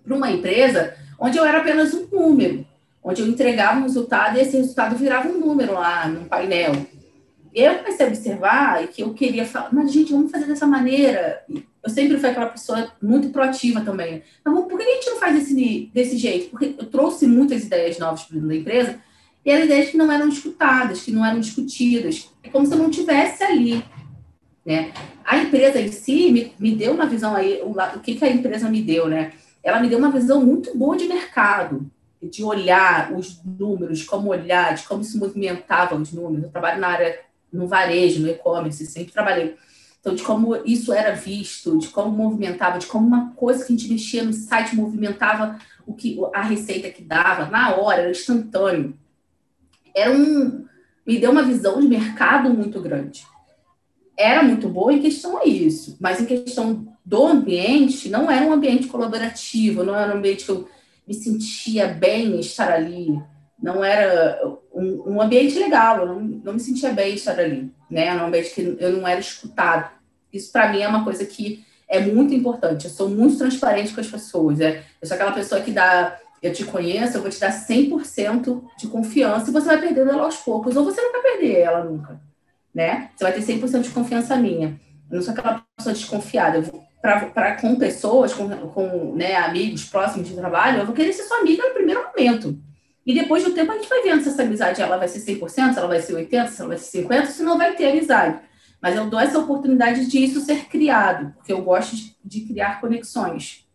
[0.03, 2.67] para uma empresa onde eu era apenas um número
[3.03, 6.73] onde eu entregava um resultado e esse resultado virava um número lá no painel.
[7.53, 11.43] Eu comecei a observar que eu queria falar, mas gente, vamos fazer dessa maneira.
[11.49, 14.23] Eu sempre fui aquela pessoa muito proativa também.
[14.45, 16.51] Mas por que a gente não faz desse, desse jeito?
[16.51, 19.01] Porque eu trouxe muitas ideias novas para da empresa
[19.45, 22.31] e eram ideias que não eram escutadas, que não eram discutidas.
[22.43, 23.85] É como se eu não tivesse ali.
[24.65, 24.93] Né?
[25.25, 28.31] A empresa em si me, me deu uma visão aí, o, o que, que a
[28.31, 29.33] empresa me deu, né?
[29.63, 31.91] Ela me deu uma visão muito boa de mercado
[32.23, 36.45] de olhar os números, como olhar, de como se movimentavam os números.
[36.45, 39.57] Eu trabalho na área, no varejo, no e-commerce, sempre trabalhei.
[40.01, 43.77] Então, de como isso era visto, de como movimentava, de como uma coisa que a
[43.77, 48.95] gente mexia no site movimentava o que a receita que dava, na hora, era instantâneo.
[49.95, 50.65] Era um.
[51.07, 53.25] Me deu uma visão de mercado muito grande.
[54.17, 58.53] Era muito boa em questão a isso, mas em questão do ambiente, não era um
[58.53, 60.69] ambiente colaborativo, não era um ambiente que eu
[61.09, 63.21] me sentia bem estar ali.
[63.61, 64.41] Não era
[64.73, 68.07] um, um ambiente legal, eu não, não, me sentia bem estar ali, né?
[68.07, 69.91] Era um ambiente que eu não era escutado.
[70.33, 72.85] Isso para mim é uma coisa que é muito importante.
[72.85, 74.61] Eu sou muito transparente com as pessoas.
[74.61, 78.63] É, eu sou aquela pessoa que dá, eu te conheço, eu vou te dar 100%
[78.79, 81.85] de confiança e você vai perdendo ela aos poucos, ou você não vai perder ela
[81.85, 82.21] nunca,
[82.75, 83.11] né?
[83.15, 84.81] Você vai ter 100% de confiança minha.
[85.11, 86.63] Eu não sou aquela pessoa desconfiada.
[87.03, 91.39] Para com pessoas, com, com né, amigos próximos de trabalho, eu vou querer ser sua
[91.39, 92.59] amiga no primeiro momento.
[93.07, 95.49] E depois do tempo a gente vai vendo se essa amizade ela vai ser 100%,
[95.49, 98.39] se ela vai ser 80%, se ela vai ser 50%, se não vai ter amizade.
[98.81, 102.81] Mas eu dou essa oportunidade de isso ser criado, porque eu gosto de, de criar
[102.81, 103.67] conexões.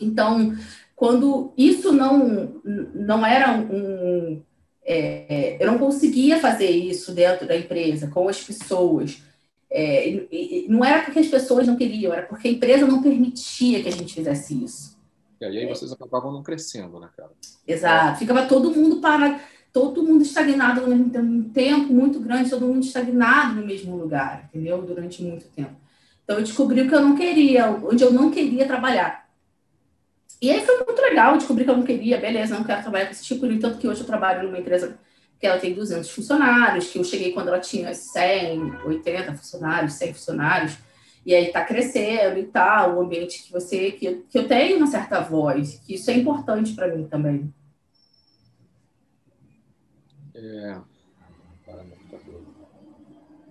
[0.00, 0.56] Então,
[0.98, 2.60] quando isso não,
[2.92, 4.42] não era um.
[4.84, 9.22] É, eu não conseguia fazer isso dentro da empresa, com as pessoas.
[9.70, 10.26] É,
[10.68, 13.92] não era porque as pessoas não queriam, era porque a empresa não permitia que a
[13.92, 14.98] gente fizesse isso.
[15.40, 17.30] E aí vocês acabavam não crescendo, né, cara?
[17.64, 18.18] Exato.
[18.18, 19.40] Ficava todo mundo parado,
[19.72, 23.96] todo mundo estagnado no mesmo tempo, um tempo muito grande, todo mundo estagnado no mesmo
[23.96, 24.82] lugar, entendeu?
[24.82, 25.76] Durante muito tempo.
[26.24, 29.27] Então eu descobri o que eu não queria, onde eu não queria trabalhar.
[30.40, 33.12] E aí foi muito legal, descobri que eu não queria, beleza, não quero trabalhar com
[33.12, 34.98] esse tipo, no tanto que hoje eu trabalho numa empresa
[35.38, 40.14] que ela tem 200 funcionários, que eu cheguei quando ela tinha 100, 80 funcionários, 100
[40.14, 40.78] funcionários,
[41.26, 44.76] e aí está crescendo e tal, o ambiente que você, que eu, que eu tenho
[44.76, 47.52] uma certa voz, que isso é importante para mim também.
[50.34, 50.78] É...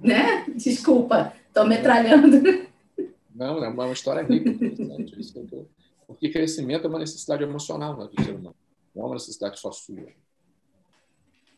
[0.01, 0.45] Né?
[0.55, 2.67] Desculpa, estou metralhando.
[3.35, 4.51] Não, é uma história rica,
[6.07, 8.55] porque crescimento é uma necessidade emocional né, do ser humano,
[8.95, 10.07] não é uma necessidade só sua.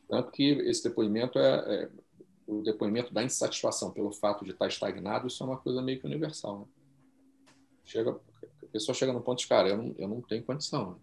[0.09, 1.89] Tanto que esse depoimento é, é,
[2.47, 6.07] o depoimento da insatisfação pelo fato de estar estagnado, isso é uma coisa meio que
[6.07, 6.59] universal.
[6.59, 6.65] Né?
[7.85, 10.91] Chega, a pessoa chega no ponto de, cara, eu não, eu não tenho condição.
[10.91, 10.95] Né?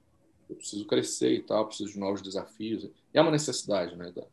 [0.50, 2.90] Eu preciso crescer e tal, preciso de novos desafios.
[3.14, 4.12] É uma necessidade, né?
[4.12, 4.26] Da,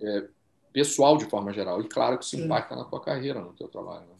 [0.00, 0.28] é,
[0.72, 1.80] pessoal de forma geral.
[1.80, 2.80] E claro que isso impacta Sim.
[2.80, 4.06] na tua carreira, no teu trabalho.
[4.06, 4.15] Né?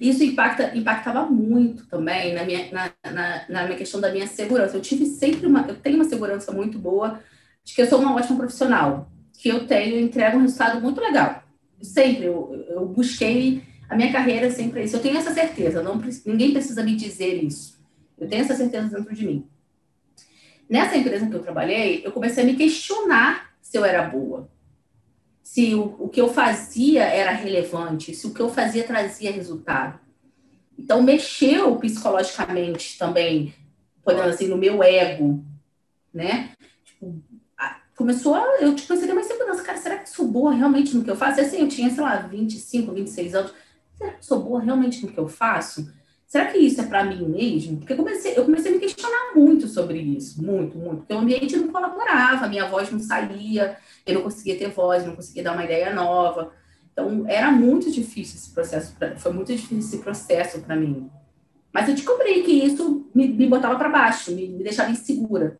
[0.00, 4.76] Isso impacta, impactava muito também na minha, na, na, na, minha questão da minha segurança.
[4.76, 7.20] Eu tive sempre uma, eu tenho uma segurança muito boa
[7.64, 11.42] de que eu sou uma ótima profissional, que eu tenho, entrego um resultado muito legal.
[11.80, 14.96] Sempre, eu, eu busquei a minha carreira sempre isso.
[14.96, 17.78] Eu tenho essa certeza, não, ninguém precisa me dizer isso.
[18.18, 19.46] Eu tenho essa certeza dentro de mim.
[20.68, 24.48] Nessa empresa que eu trabalhei, eu comecei a me questionar se eu era boa,
[25.54, 30.00] se o, o que eu fazia era relevante, se o que eu fazia trazia resultado.
[30.76, 33.54] Então, mexeu psicologicamente também,
[34.02, 35.44] podendo assim, no meu ego,
[36.12, 36.50] né?
[36.84, 37.22] Tipo,
[37.94, 38.40] começou a.
[38.60, 39.62] Eu tipo, comecei a ter uma insegurança.
[39.62, 41.38] Cara, será que sou boa realmente no que eu faço?
[41.38, 43.54] E assim, eu tinha, sei lá, 25, 26 anos.
[43.96, 45.88] Será que sou boa realmente no que eu faço?
[46.26, 47.78] Será que isso é para mim mesmo?
[47.78, 50.98] Porque eu comecei, eu comecei a me questionar muito sobre isso, muito, muito.
[50.98, 55.14] Porque o ambiente não colaborava, minha voz não saía, eu não conseguia ter voz, não
[55.14, 56.52] conseguia dar uma ideia nova.
[56.92, 61.10] Então, era muito difícil esse processo, pra, foi muito difícil esse processo para mim.
[61.72, 65.58] Mas eu descobri que isso me, me botava para baixo, me, me deixava insegura.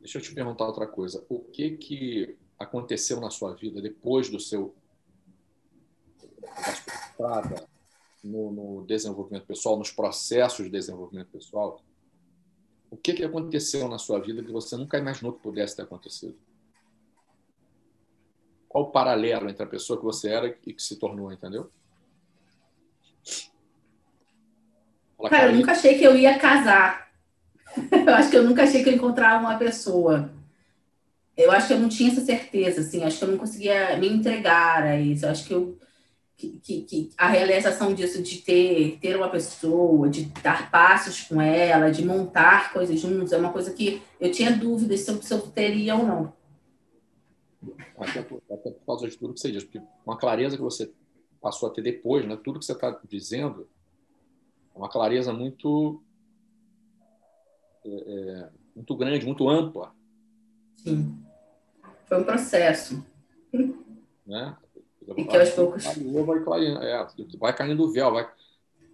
[0.00, 1.24] Deixa eu te perguntar outra coisa.
[1.28, 4.74] O que que aconteceu na sua vida depois do seu
[6.42, 7.69] da sua estrada
[8.22, 11.80] no, no, desenvolvimento pessoal, nos processos de desenvolvimento pessoal?
[12.90, 16.36] O que que aconteceu na sua vida que você nunca imaginou que pudesse ter acontecido?
[18.68, 21.70] Qual o paralelo entre a pessoa que você era e que se tornou, entendeu?
[25.16, 27.10] Fala, Cara, eu nunca achei que eu ia casar.
[28.06, 30.32] eu acho que eu nunca achei que eu encontrava uma pessoa.
[31.36, 33.02] Eu acho que eu não tinha essa certeza, assim.
[33.02, 35.24] Acho que eu não conseguia me entregar a isso.
[35.24, 35.78] Eu acho que eu
[36.40, 41.40] que, que, que, a realização disso, de ter, ter uma pessoa, de dar passos com
[41.40, 45.34] ela, de montar coisas juntos, é uma coisa que eu tinha dúvidas se eu, se
[45.34, 46.32] eu teria ou não.
[47.98, 50.90] Até por, até por causa de tudo que você diz, porque uma clareza que você
[51.42, 52.38] passou a ter depois, né?
[52.42, 53.68] tudo que você está dizendo,
[54.74, 56.02] é uma clareza muito
[57.84, 59.94] é, é, muito grande, muito ampla.
[60.78, 61.22] Sim.
[62.06, 63.04] Foi um processo.
[64.26, 64.56] Né?
[65.16, 65.84] E que aos poucos.
[65.84, 65.94] Vai,
[66.44, 67.06] caindo, é,
[67.38, 68.12] vai caindo o véu.
[68.12, 68.28] Vai,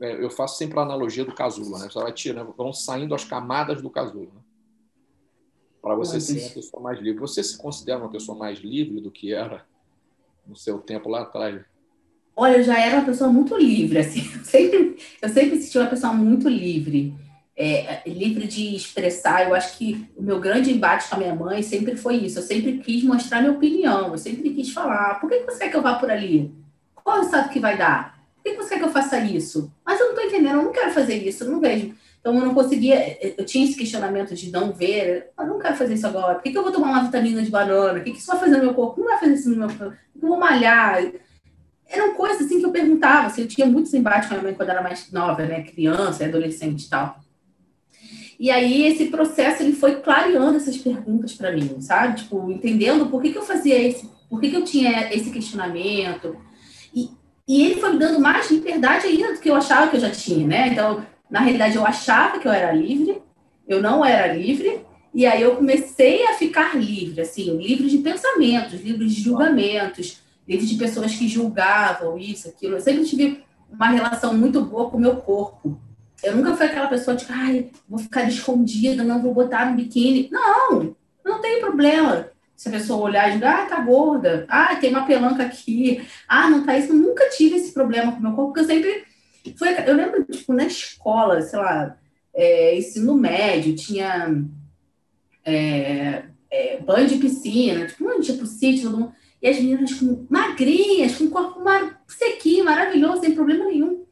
[0.01, 1.79] é, eu faço sempre a analogia do casulo.
[1.79, 1.89] Né?
[1.91, 4.33] Você vai tirando, vão saindo as camadas do casulo.
[4.35, 4.41] Né?
[5.83, 7.21] Para você ser uma pessoa mais livre.
[7.21, 9.65] Você se considera uma pessoa mais livre do que era
[10.47, 11.65] no seu tempo lá atrás?
[12.35, 14.21] Olha, eu já era uma pessoa muito livre, assim.
[14.37, 17.15] Eu sempre, eu sempre senti uma pessoa muito livre
[17.57, 19.47] é, livre de expressar.
[19.49, 22.39] Eu acho que o meu grande embate com a minha mãe sempre foi isso.
[22.39, 25.19] Eu sempre quis mostrar minha opinião, eu sempre quis falar.
[25.21, 26.55] Por que você quer que eu vá por ali?
[26.95, 28.19] Qual é o resultado que vai dar?
[28.37, 29.73] Por que você quer que eu faça isso?
[29.85, 31.95] Mas eu não estou entendendo, eu não quero fazer isso, eu não vejo.
[32.21, 35.95] Então eu não conseguia, eu tinha esse questionamento de não ver, eu não quero fazer
[35.95, 36.35] isso agora.
[36.35, 38.01] Por que, que eu vou tomar uma vitamina de banana?
[38.01, 39.01] O que, que isso vai fazer no meu corpo?
[39.01, 39.97] Não vai fazer isso no meu corpo.
[40.21, 41.01] Eu vou malhar.
[41.89, 43.29] Eram coisas assim que eu perguntava.
[43.29, 45.63] Assim, eu tinha muitos embates com a minha mãe quando era mais nova, né?
[45.63, 47.17] Criança, adolescente e tal.
[48.39, 52.23] E aí esse processo ele foi clareando essas perguntas para mim, sabe?
[52.23, 56.37] Tipo, entendendo por que, que eu fazia esse, por que, que eu tinha esse questionamento.
[56.95, 57.11] E,
[57.49, 60.11] e ele foi me dando mais liberdade ainda do que eu achava que eu já
[60.11, 60.69] tinha, né?
[60.69, 63.23] Então, na realidade, eu achava que eu era livre,
[63.67, 64.81] eu não era livre,
[65.15, 70.67] e aí eu comecei a ficar livre, assim, livre de pensamentos, livre de julgamentos, livre
[70.67, 72.75] de pessoas que julgavam isso, aquilo.
[72.75, 75.81] Eu sempre tive uma relação muito boa com o meu corpo.
[76.23, 80.29] Eu nunca fui aquela pessoa de, ai, vou ficar escondida, não vou botar no biquíni.
[80.31, 82.31] Não, não tem problema.
[82.57, 86.49] Se a pessoa olhar e dizer, ah, tá gorda, ah, tem uma pelanca aqui, ah,
[86.49, 86.91] não tá isso.
[86.91, 89.05] Eu nunca tive esse problema com o meu corpo, porque eu sempre.
[89.57, 91.97] Foi, eu lembro, tipo, na escola, sei lá,
[92.35, 94.45] é, ensino médio, tinha
[95.45, 100.27] é, é, banho de piscina, tipo, um tipo sítio, todo mundo, e as meninas com
[100.29, 104.06] magrinhas, com corpo mar, sequinho, maravilhoso, sem problema nenhum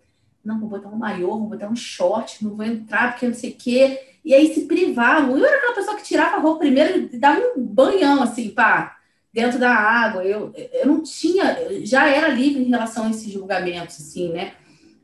[0.44, 3.50] não, vou botar um maiô, vou botar um short, não vou entrar porque não sei
[3.50, 4.00] o quê.
[4.24, 5.36] E aí se privavam.
[5.36, 8.96] Eu era aquela pessoa que tirava a roupa primeiro e dava um banhão, assim, pá,
[9.32, 10.24] dentro da água.
[10.24, 14.54] Eu, eu não tinha, já era livre em relação a esses julgamentos, assim, né?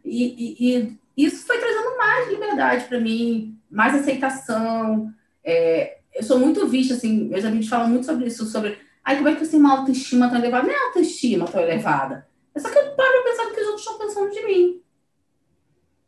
[0.04, 5.12] E, e, e isso foi trazendo mais liberdade para mim, mais aceitação.
[5.44, 9.28] É, eu sou muito vista, assim, meus amigos falam muito sobre isso, sobre, ai, como
[9.28, 10.66] é que você tem uma autoestima tão elevada?
[10.66, 12.26] Não é autoestima tão elevada.
[12.54, 14.80] É só que eu paro pensar no que os outros estão pensando de mim.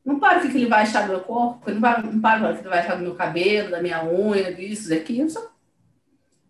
[0.04, 2.54] Não para o que ele vai achar do meu corpo, não para, não para o
[2.54, 5.28] que ele vai achar do meu cabelo, da minha unha, disso, daquilo.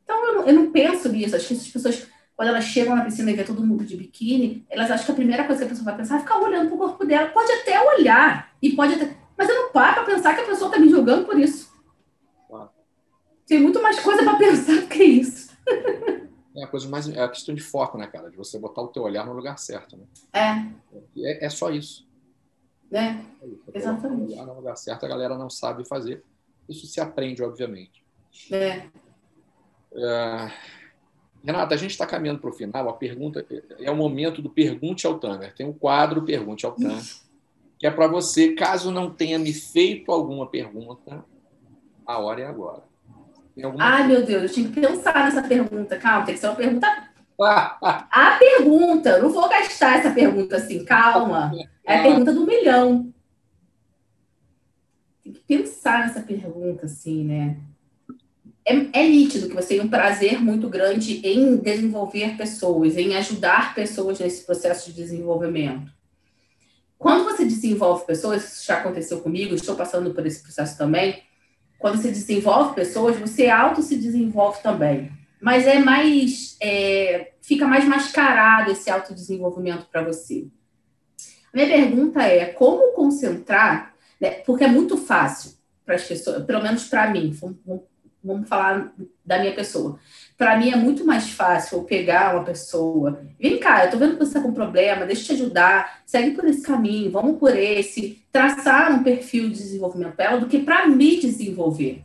[0.03, 1.37] Então, eu não, eu não penso nisso.
[1.37, 4.65] Acho que essas pessoas, quando elas chegam na piscina e vê todo mundo de biquíni,
[4.71, 6.77] elas acham que a primeira coisa que a pessoa vai pensar é ficar olhando para
[6.77, 7.29] o corpo dela.
[7.29, 9.15] Pode até olhar, e pode até...
[9.37, 11.73] mas eu não paro para pensar que a pessoa está me julgando por isso.
[13.47, 15.53] Tem muito mais coisa para pensar do que isso.
[16.57, 18.31] É a coisa mais é a questão de foco, né, cara?
[18.31, 20.05] De você botar o teu olhar no lugar certo, né?
[20.33, 20.67] É.
[21.19, 22.07] É, é só isso.
[22.93, 23.25] Né?
[23.73, 24.37] É Exatamente.
[24.37, 26.23] No lugar certo, a galera não sabe fazer.
[26.69, 28.05] Isso se aprende, obviamente.
[28.53, 28.87] É.
[29.95, 30.53] é...
[31.43, 32.91] Renata, a gente está caminhando para o final.
[32.91, 33.47] A pergunta
[33.81, 35.55] é o momento do pergunte ao Tamer.
[35.55, 37.03] Tem um quadro Pergunte ao Tamer,
[37.79, 41.25] que é para você, caso não tenha me feito alguma pergunta,
[42.07, 42.85] a hora é agora.
[43.79, 45.99] Ai, meu Deus, eu tinha que pensar nessa pergunta.
[45.99, 47.12] Calma, tem que ser uma pergunta.
[47.45, 51.53] A pergunta, não vou gastar essa pergunta assim, calma.
[51.85, 53.13] É a pergunta do milhão.
[55.23, 57.57] Tem que pensar nessa pergunta, assim, né?
[58.65, 63.75] É, é nítido que você tem um prazer muito grande em desenvolver pessoas, em ajudar
[63.75, 65.93] pessoas nesse processo de desenvolvimento.
[66.97, 71.21] Quando você desenvolve pessoas, isso já aconteceu comigo, estou passando por esse processo também.
[71.77, 75.11] Quando você desenvolve pessoas, você auto se desenvolve também.
[75.41, 76.57] Mas é mais.
[76.63, 80.47] É, fica mais mascarado esse autodesenvolvimento para você.
[81.53, 83.93] Minha pergunta é: como concentrar?
[84.19, 85.53] Né, porque é muito fácil
[85.85, 87.83] para as pessoas, pelo menos para mim, vamos,
[88.23, 89.99] vamos falar da minha pessoa.
[90.39, 94.13] Para mim é muito mais fácil eu pegar uma pessoa, vem cá, eu tô vendo
[94.13, 97.57] que você está com problema, deixa eu te ajudar, segue por esse caminho, vamos por
[97.57, 102.05] esse, traçar um perfil de desenvolvimento para ela do que para me desenvolver.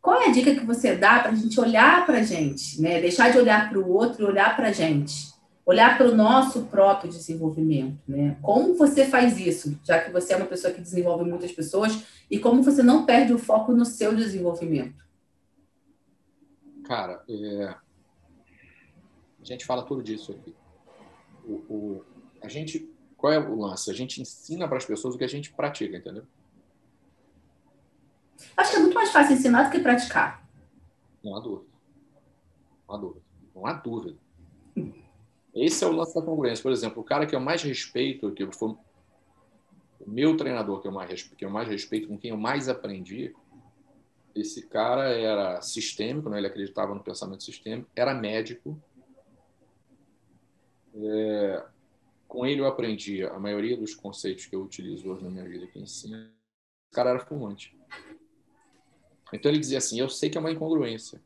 [0.00, 3.00] Qual é a dica que você dá para a gente olhar para a gente, né?
[3.00, 5.30] Deixar de olhar para o outro e olhar para a gente,
[5.66, 8.38] olhar para o nosso próprio desenvolvimento, né?
[8.40, 12.38] Como você faz isso, já que você é uma pessoa que desenvolve muitas pessoas e
[12.38, 15.04] como você não perde o foco no seu desenvolvimento?
[16.84, 17.74] Cara, é...
[19.40, 20.54] a gente fala tudo disso aqui.
[21.44, 22.04] O, o...
[22.42, 23.90] A gente, qual é o lance?
[23.90, 26.24] A gente ensina para as pessoas o que a gente pratica, entendeu?
[28.56, 30.46] Acho que é muito mais fácil ensinar do que praticar.
[31.22, 31.70] Não há dúvida.
[32.88, 33.22] Não há dúvida.
[33.54, 34.18] Não há dúvida.
[35.54, 36.62] Esse é o lance da congruência.
[36.62, 38.78] Por exemplo, o cara que eu mais respeito, que foi o
[40.06, 43.34] meu treinador que eu mais, que eu mais respeito, com quem eu mais aprendi,
[44.34, 46.38] esse cara era sistêmico, né?
[46.38, 48.80] ele acreditava no pensamento sistêmico, era médico.
[50.94, 51.64] É,
[52.26, 55.66] com ele eu aprendi a maioria dos conceitos que eu utilizo hoje na minha vida,
[55.66, 56.30] que ensino.
[56.90, 57.76] O cara era fumante.
[59.32, 61.20] Então ele dizia assim: Eu sei que é uma incongruência.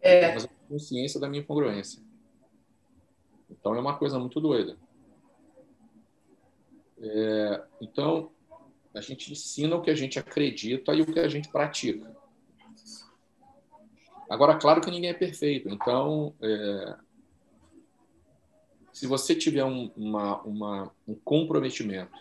[0.00, 0.34] É.
[0.34, 2.02] Mas eu tenho consciência da minha incongruência.
[3.50, 4.76] Então é uma coisa muito doida.
[7.00, 8.30] É, então,
[8.94, 12.16] a gente ensina o que a gente acredita e o que a gente pratica.
[14.28, 15.68] Agora, claro que ninguém é perfeito.
[15.68, 16.96] Então, é,
[18.92, 22.18] se você tiver um, uma, uma, um comprometimento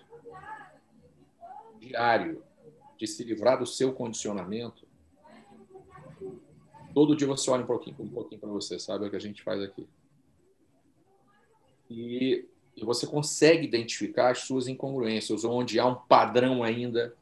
[1.79, 2.43] diário
[2.97, 4.87] de se livrar do seu condicionamento,
[6.93, 9.21] todo dia você olha um pouquinho, um pouquinho para você, sabe é o que a
[9.21, 9.87] gente faz aqui.
[11.89, 12.45] E
[12.77, 17.15] e você consegue identificar as suas incongruências, onde há um padrão ainda.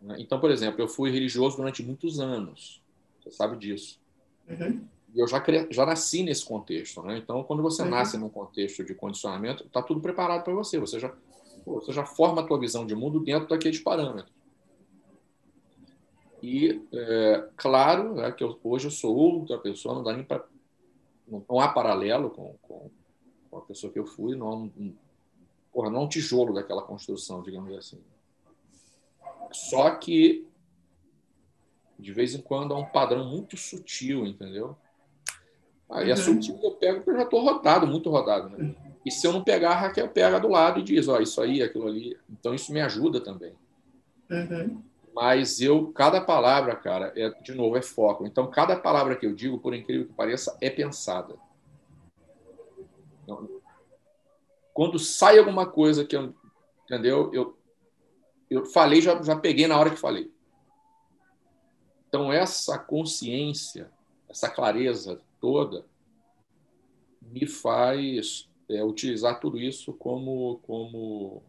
[0.00, 0.14] Né?
[0.20, 2.80] Então, por exemplo, eu fui religioso durante muitos anos,
[3.20, 4.00] você sabe disso.
[4.48, 4.86] Uhum.
[5.12, 7.02] E eu já, já nasci nesse contexto.
[7.02, 7.18] Né?
[7.18, 7.90] Então, quando você uhum.
[7.90, 10.78] nasce num contexto de condicionamento, está tudo preparado para você.
[10.78, 11.12] Você já,
[11.74, 14.32] você já forma a tua visão de mundo dentro daqueles parâmetros.
[16.42, 20.44] E, é, claro, né, que eu, hoje eu sou outra pessoa, não dá nem para.
[21.26, 22.90] Não, não há paralelo com, com,
[23.50, 24.94] com a pessoa que eu fui, não é um,
[25.72, 28.00] porra, não é um tijolo daquela construção, digamos assim.
[29.52, 30.46] Só que,
[31.98, 34.76] de vez em quando, há um padrão muito sutil, entendeu?
[35.90, 36.12] Aí é uhum.
[36.12, 38.50] é sutil que eu pego porque eu já estou rodado, muito rodado.
[38.50, 38.74] Né?
[39.08, 41.40] E se eu não pegar, a Raquel pega do lado e diz, ó, oh, isso
[41.40, 42.14] aí, aquilo ali.
[42.28, 43.54] Então isso me ajuda também.
[44.30, 44.82] Uhum.
[45.14, 48.26] Mas eu, cada palavra, cara, é, de novo, é foco.
[48.26, 51.36] Então, cada palavra que eu digo, por incrível que pareça, é pensada.
[54.74, 56.34] Quando sai alguma coisa que eu,
[56.84, 57.30] entendeu?
[57.32, 57.58] Eu,
[58.50, 60.30] eu falei, já, já peguei na hora que falei.
[62.08, 63.90] Então, essa consciência,
[64.28, 65.86] essa clareza toda,
[67.22, 71.42] me faz é, utilizar tudo isso como, como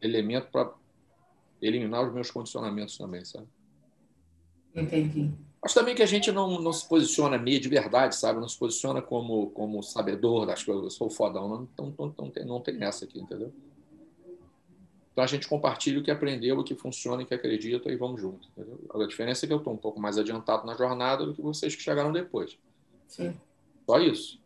[0.00, 0.72] elemento para
[1.60, 3.46] eliminar os meus condicionamentos também, sabe?
[4.74, 5.30] Entendi.
[5.62, 8.40] Acho também que a gente não, não se posiciona meio de verdade, sabe?
[8.40, 11.48] Não se posiciona como, como sabedor das coisas, eu sou fodão.
[11.48, 13.52] Não, não, não, não, tem, não tem essa aqui, entendeu?
[15.12, 18.20] Então a gente compartilha o que aprendeu, o que funciona, o que acredita e vamos
[18.20, 18.48] junto.
[18.48, 18.80] Entendeu?
[18.92, 21.76] A diferença é que eu estou um pouco mais adiantado na jornada do que vocês
[21.76, 22.58] que chegaram depois.
[23.06, 23.38] Sim.
[23.86, 24.40] Só isso.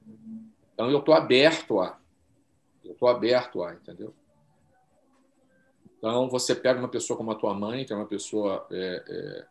[0.77, 1.99] Então eu estou aberto a.
[2.85, 4.13] Eu estou aberto a, entendeu?
[5.97, 9.47] Então você pega uma pessoa como a tua mãe, que é uma pessoa é, é,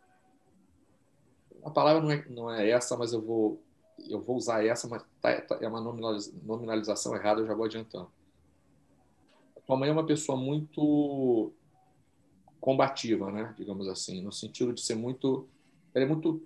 [1.66, 3.60] a palavra não é, não é essa, mas eu vou,
[4.08, 8.08] eu vou usar essa, mas tá, tá, é uma nominalização errada, eu já vou adiantando.
[9.56, 11.52] A tua mãe é uma pessoa muito
[12.60, 13.52] combativa, né?
[13.58, 15.48] digamos assim, no sentido de ser muito.
[15.92, 16.40] Ela é muito,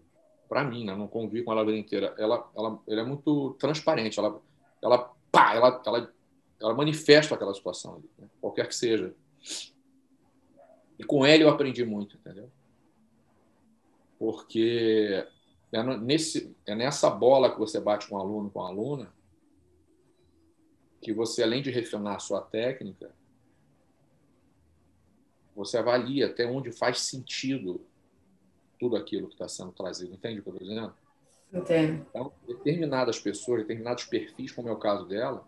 [0.49, 0.97] para mim, né?
[0.97, 4.41] não convivo com ela a vida inteira, ela, ela, ela é muito transparente, ela,
[4.83, 6.12] ela, pá, ela, ela
[6.61, 8.28] ela manifesta aquela situação, né?
[8.41, 9.14] qualquer que seja.
[10.99, 12.51] E com ele eu aprendi muito, entendeu?
[14.18, 15.26] Porque
[15.72, 19.11] é, nesse, é nessa bola que você bate com o aluno, com a aluna,
[21.01, 23.11] que você, além de refinar a sua técnica,
[25.57, 27.81] você avalia até onde faz sentido
[28.78, 30.12] tudo aquilo que está sendo trazido.
[30.12, 30.95] Entende o que eu estou dizendo?
[31.53, 32.07] Entendo.
[32.09, 35.45] Então, determinadas pessoas, determinados perfis, como é o caso dela,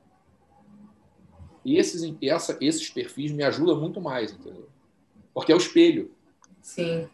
[1.65, 4.69] esses, essa, esses perfis me ajudam muito mais, entendeu?
[5.33, 6.11] Porque é o espelho.
[6.61, 7.09] Sim.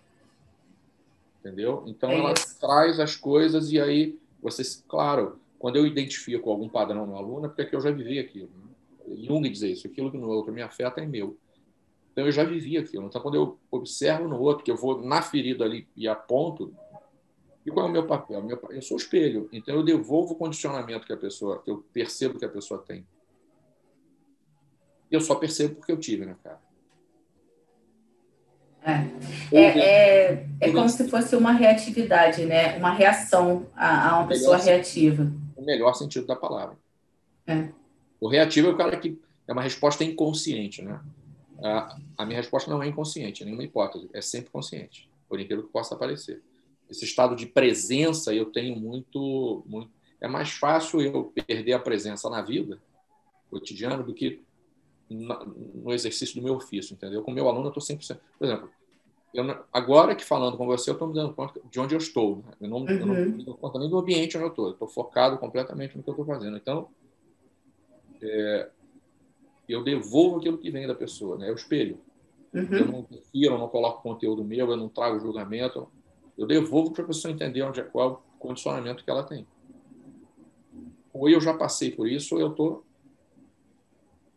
[1.41, 1.85] Entendeu?
[1.87, 2.59] Então, é ela isso.
[2.59, 7.49] traz as coisas e aí você, claro, quando eu identifico algum padrão no aluno, é
[7.49, 8.51] porque eu já vivi aquilo.
[8.57, 9.17] Né?
[9.27, 11.37] Jung diz isso, aquilo que no outro me afeta é meu.
[12.13, 13.07] Então, eu já vivi aquilo.
[13.07, 16.75] Então, quando eu observo no outro, que eu vou na ferida ali e aponto,
[17.69, 18.43] e qual é o meu papel?
[18.71, 19.49] Eu sou o espelho.
[19.53, 23.07] Então, eu devolvo o condicionamento que a pessoa, que eu percebo que a pessoa tem.
[25.11, 26.61] Eu só percebo porque eu tive, né, cara?
[29.53, 32.79] É, é, é, é como se fosse uma reatividade, né?
[32.79, 35.31] Uma reação a, a uma pessoa reativa.
[35.55, 36.77] O melhor sentido da palavra.
[37.47, 37.69] É.
[38.19, 41.01] O reativo é o cara que é uma resposta inconsciente, né?
[41.63, 45.73] A, a minha resposta não é inconsciente, nenhuma hipótese, é sempre consciente, por incrível que
[45.73, 46.43] possa parecer.
[46.91, 49.91] Esse estado de presença eu tenho muito, muito.
[50.21, 52.81] É mais fácil eu perder a presença na vida
[53.51, 54.43] cotidiana do que
[55.11, 57.23] no exercício do meu ofício, entendeu?
[57.23, 58.19] Com meu aluno, eu estou 100%.
[58.39, 58.71] Por exemplo,
[59.33, 62.37] eu, agora que falando com você, eu estou me dando conta de onde eu estou.
[62.37, 62.53] Né?
[62.63, 62.89] Eu, não, uhum.
[62.89, 63.31] eu não uhum.
[63.31, 64.71] me dou conta nem do ambiente onde eu estou.
[64.71, 66.57] Estou focado completamente no que eu estou fazendo.
[66.57, 66.89] Então,
[68.23, 68.69] é,
[69.69, 71.49] eu devolvo aquilo que vem da pessoa, né?
[71.49, 72.01] Eu espelho.
[72.53, 72.69] Uhum.
[72.71, 75.89] Eu não confio, eu não coloco conteúdo meu, eu não trago julgamento.
[76.39, 79.45] Eu devolvo para a pessoa entender onde é, qual é o condicionamento que ela tem.
[81.13, 82.85] Ou eu já passei por isso, ou eu estou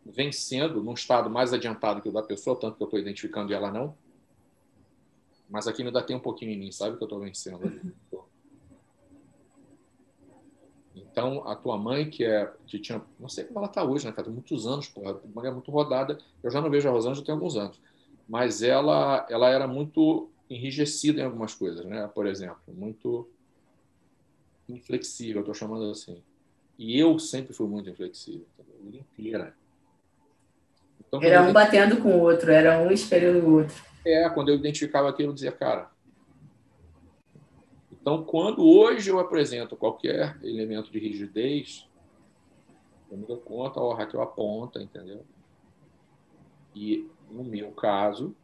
[0.03, 3.55] vencendo num estado mais adiantado que o da pessoa, tanto que eu estou identificando e
[3.55, 3.95] ela não.
[5.47, 7.59] Mas aqui ainda tem um pouquinho em mim, sabe que eu estou vencendo.
[10.95, 14.11] Então, a tua mãe, que é que tinha, não sei como ela está hoje, né,
[14.11, 14.25] cara?
[14.25, 16.17] Tem muitos anos, porra, uma mulher muito rodada.
[16.41, 17.79] Eu já não vejo a Rosângela tem alguns anos.
[18.27, 22.09] Mas ela, ela era muito enrijecida em algumas coisas, né?
[22.13, 23.27] Por exemplo, muito
[24.67, 26.21] inflexível, estou chamando assim.
[26.77, 29.55] E eu sempre fui muito inflexível, a vida inteira.
[30.99, 33.75] Então, era um batendo com o outro, era um espelhando o outro.
[34.05, 35.89] É, quando eu identificava aquilo, eu dizia, cara.
[37.91, 41.87] Então, quando hoje eu apresento qualquer elemento de rigidez,
[43.09, 45.23] eu me dou conta, ó, Raquel aponta, entendeu?
[46.73, 48.35] E, no meu caso,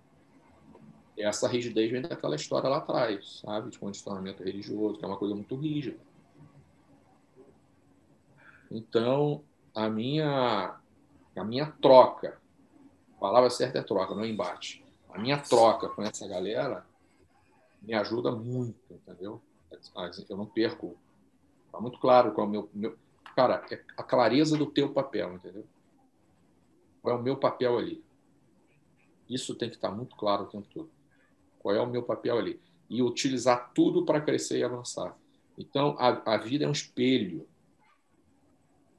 [1.18, 3.70] essa rigidez vem daquela história lá atrás, sabe?
[3.70, 5.98] De condicionamento religioso, que é uma coisa muito rígida.
[8.70, 9.44] Então,
[9.74, 10.78] a minha,
[11.36, 12.40] a minha troca
[13.18, 14.86] a palavra certa é troca, não é embate.
[15.10, 16.86] A minha troca com essa galera
[17.82, 19.42] me ajuda muito, entendeu?
[20.30, 20.96] Eu não perco.
[21.66, 22.98] Está muito claro qual é o meu, meu.
[23.36, 25.66] Cara, é a clareza do teu papel, entendeu?
[27.02, 28.04] Qual é o meu papel ali?
[29.28, 30.90] Isso tem que estar muito claro o tempo todo.
[31.68, 32.58] Qual é o meu papel ali?
[32.90, 35.14] E utilizar tudo para crescer e avançar.
[35.58, 37.46] Então, a, a vida é um espelho.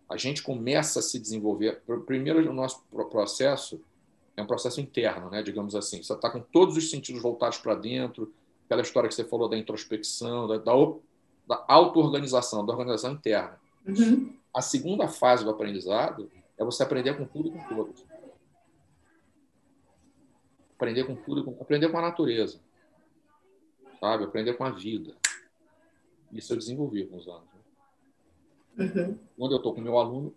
[0.06, 1.80] A gente começa a se desenvolver.
[2.04, 3.80] Primeiro, o nosso processo
[4.36, 6.02] é um processo interno, né, digamos assim.
[6.02, 8.34] Você está com todos os sentidos voltados para dentro,
[8.66, 10.72] aquela história que você falou da introspecção, da, da,
[11.46, 13.58] da auto-organização, da organização interna.
[13.86, 14.34] Uhum.
[14.54, 18.04] A segunda fase do aprendizado é você aprender com tudo e com todos.
[20.78, 22.60] Aprender com tudo, aprender com a natureza,
[23.98, 24.22] sabe?
[24.22, 25.16] Aprender com a vida.
[26.32, 27.48] Isso eu desenvolvi com os anos.
[28.76, 28.84] Né?
[28.84, 29.18] Uhum.
[29.36, 30.32] Quando eu estou com meu aluno,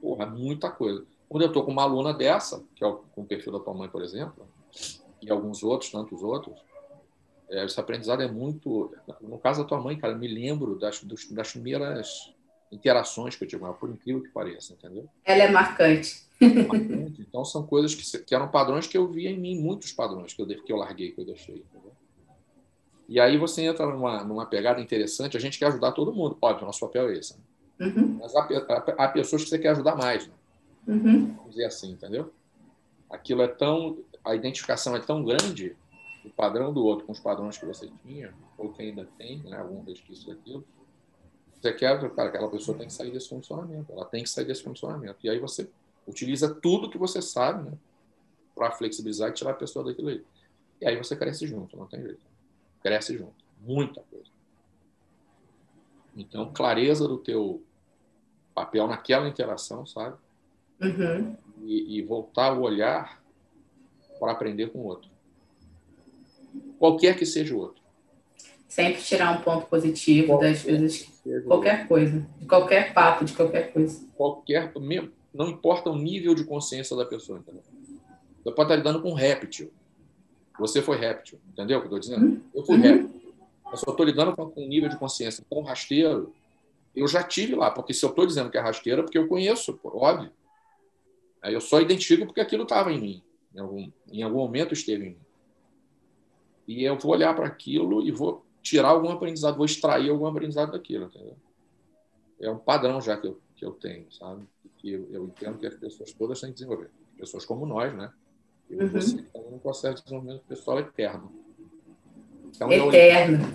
[0.00, 1.04] porra, muita coisa.
[1.28, 3.74] Quando eu estou com uma aluna dessa, que é o, com o perfil da tua
[3.74, 4.48] mãe, por exemplo,
[5.20, 6.58] e alguns outros, tantos outros,
[7.50, 8.94] é, esse aprendizado é muito.
[9.20, 12.32] No caso da tua mãe, cara, eu me lembro das, dos, das primeiras
[12.72, 15.06] interações que eu tive com ela, por incrível que pareça, entendeu?
[15.24, 16.24] Ela é marcante.
[17.18, 20.42] Então, são coisas que, que, eram padrões que eu via em mim, muitos padrões que
[20.42, 21.56] eu, que eu larguei, que eu deixei.
[21.56, 21.92] Entendeu?
[23.08, 26.36] E aí você entra numa, numa pegada interessante, a gente quer ajudar todo mundo.
[26.40, 27.34] Óbvio, nosso papel é esse.
[27.34, 27.86] Né?
[27.86, 28.18] Uhum.
[28.20, 30.26] Mas há, há, há, pessoas que você quer ajudar mais.
[30.26, 30.34] Né?
[30.88, 31.34] Uhum.
[31.34, 32.32] Vamos dizer assim, entendeu?
[33.10, 33.98] Aquilo é tão.
[34.24, 35.76] A identificação é tão grande,
[36.24, 39.58] o padrão do outro com os padrões que você tinha, ou que ainda tem, né,
[39.58, 40.64] algum resquício daquilo.
[41.52, 44.64] Você quer, cara, aquela pessoa tem que sair desse condicionamento, ela tem que sair desse
[44.64, 45.18] condicionamento.
[45.22, 45.68] E aí você
[46.06, 47.76] utiliza tudo que você sabe, né,
[48.54, 50.24] para flexibilizar e tirar a pessoa daquilo aí.
[50.80, 52.20] E aí você cresce junto, não tem jeito.
[52.82, 53.44] Cresce junto.
[53.60, 54.30] Muita coisa.
[56.16, 57.62] Então, clareza do teu
[58.54, 60.16] papel naquela interação, sabe?
[60.80, 61.36] Uhum.
[61.62, 63.22] E, e voltar o olhar
[64.20, 65.10] para aprender com o outro.
[66.78, 67.82] Qualquer que seja o outro.
[68.68, 73.72] Sempre tirar um ponto positivo qualquer das coisas, qualquer coisa, de qualquer papo, de qualquer
[73.72, 74.06] coisa.
[74.16, 74.72] Qualquer,
[75.34, 77.62] não importa o nível de consciência da pessoa, entendeu?
[78.42, 79.72] Você pode estar lidando com um réptil.
[80.58, 82.42] Você foi réptil, entendeu o que eu estou dizendo?
[82.54, 82.82] Eu fui uhum.
[82.82, 83.34] réptil.
[83.72, 85.42] Eu só estou lidando com um nível de consciência.
[85.44, 86.32] Então, rasteiro,
[86.94, 89.26] eu já tive lá, porque se eu estou dizendo que é rasteiro, é porque eu
[89.26, 90.30] conheço, pô, óbvio.
[91.42, 93.22] Aí eu só identifico porque aquilo estava em mim.
[93.52, 95.18] Em algum, em algum momento esteve em mim.
[96.68, 100.72] E eu vou olhar para aquilo e vou tirar algum aprendizado, vou extrair algum aprendizado
[100.72, 101.06] daquilo.
[101.06, 101.36] Entendeu?
[102.40, 104.46] É um padrão já que eu, que eu tenho, sabe?
[104.84, 106.90] Que eu, eu entendo que as pessoas todas têm que desenvolver.
[107.16, 108.12] Pessoas como nós, né?
[108.68, 108.86] E uhum.
[108.88, 111.32] você está num processo de desenvolvimento pessoal eterno.
[112.54, 113.46] Então, eterno.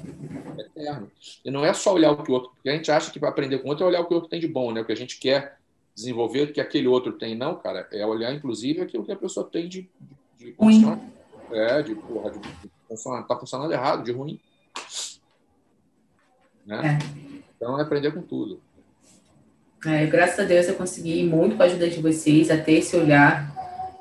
[0.57, 1.11] É eterno.
[1.45, 2.49] E não é só olhar o que o outro.
[2.55, 4.15] Porque a gente acha que para aprender com o outro é olhar o que o
[4.15, 4.81] outro tem de bom, né?
[4.81, 5.59] O que a gente quer
[5.93, 7.35] desenvolver, que aquele outro tem.
[7.35, 7.87] Não, cara.
[7.91, 9.87] É olhar, inclusive, aquilo que a pessoa tem de,
[10.35, 10.55] de, de
[11.51, 14.39] É, de, porra, de, de funcionar, tá funcionando errado, de ruim.
[16.65, 16.99] Né?
[16.99, 17.39] É.
[17.55, 18.59] Então é aprender com tudo.
[19.85, 22.95] É, graças a Deus eu consegui muito com a ajuda de vocês a ter esse
[22.95, 23.49] olhar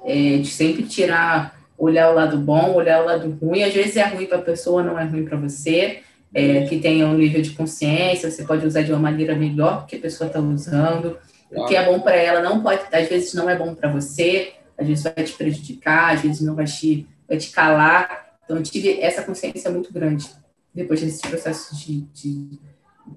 [0.04, 3.62] é, de sempre tirar, olhar o lado bom, olhar o lado ruim.
[3.62, 6.00] Às vezes é ruim para a pessoa, não é ruim para você.
[6.34, 9.96] É, que tenha um nível de consciência, você pode usar de uma maneira melhor que
[9.96, 11.16] a pessoa está usando.
[11.50, 14.52] O que é bom para ela não pode, às vezes não é bom para você,
[14.76, 18.36] às vezes vai te prejudicar, às vezes não vai te, vai te calar.
[18.44, 20.28] Então, eu tive essa consciência muito grande
[20.74, 22.58] depois desse processo de, de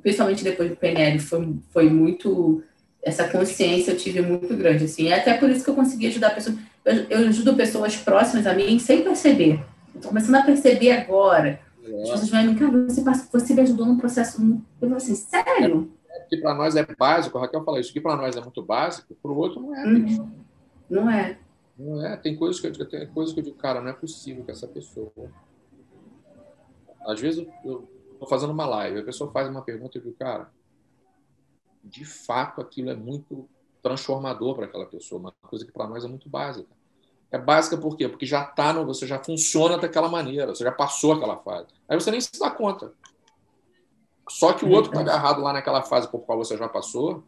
[0.02, 2.64] principalmente depois do PNL, foi, foi muito
[3.04, 6.36] essa consciência eu tive muito grande, assim, é até por isso que eu consegui ajudar
[6.36, 9.64] pessoas, eu, eu ajudo pessoas próximas a mim sem perceber,
[9.96, 12.02] estou começando a perceber agora, é.
[12.04, 15.92] as pessoas vão me cara, você, você me ajudou num processo, eu falo assim, sério?
[16.10, 18.62] É, que para nós é básico, a Raquel fala isso, que para nós é muito
[18.62, 20.32] básico, para o outro não é, uhum.
[20.90, 21.38] Não é.
[21.80, 24.44] Não é, tem coisas que eu, tem coisas que eu digo, cara, não é possível
[24.44, 25.12] que essa pessoa...
[27.04, 27.88] Às vezes eu
[28.22, 30.52] estou fazendo uma live, a pessoa faz uma pergunta e eu digo, cara,
[31.84, 33.50] de fato aquilo é muito
[33.82, 36.70] transformador para aquela pessoa, uma coisa que para nós é muito básica.
[37.32, 38.08] É básica por quê?
[38.08, 41.70] Porque já está no, você já funciona daquela maneira, você já passou aquela fase.
[41.90, 42.94] Aí você nem se dá conta.
[44.30, 47.24] Só que o outro está agarrado lá naquela fase por qual você já passou.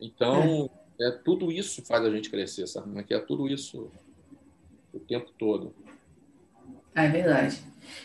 [0.00, 0.68] Então,
[1.00, 2.98] é tudo isso faz a gente crescer, sabe?
[3.08, 3.90] É é tudo isso
[4.92, 5.72] o tempo todo.
[6.94, 7.58] É verdade.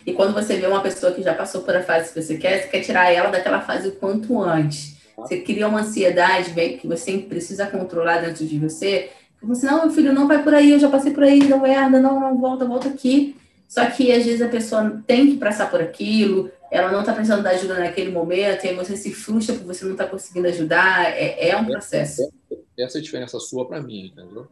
[0.06, 2.62] E quando você vê uma pessoa que já passou por a fase que você quer,
[2.62, 4.96] você quer tirar ela daquela fase o quanto antes.
[5.18, 9.10] Você cria uma ansiedade que você precisa controlar dentro de você.
[9.42, 12.00] Você, não, meu filho, não vai por aí, eu já passei por aí, não merda,
[12.00, 13.36] não, não, volta, volta aqui.
[13.68, 17.44] Só que às vezes a pessoa tem que passar por aquilo, ela não está precisando
[17.44, 21.12] da ajuda naquele momento, e aí você se frustra porque você não está conseguindo ajudar.
[21.12, 22.32] É, é um processo.
[22.78, 24.48] Essa é a diferença sua para mim, entendeu?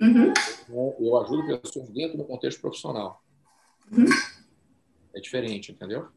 [0.00, 0.32] Uhum.
[1.00, 3.23] Eu ajudo pessoas dentro do contexto profissional.
[3.92, 4.34] Uhum
[5.14, 6.08] é diferente, entendeu?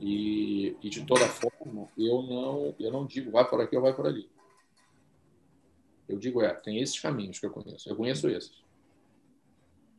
[0.00, 3.92] E, e, de toda forma, eu não, eu não digo vai por aqui ou vai
[3.92, 4.30] por ali.
[6.08, 7.88] Eu digo, é, tem esses caminhos que eu conheço.
[7.88, 8.64] Eu conheço esses.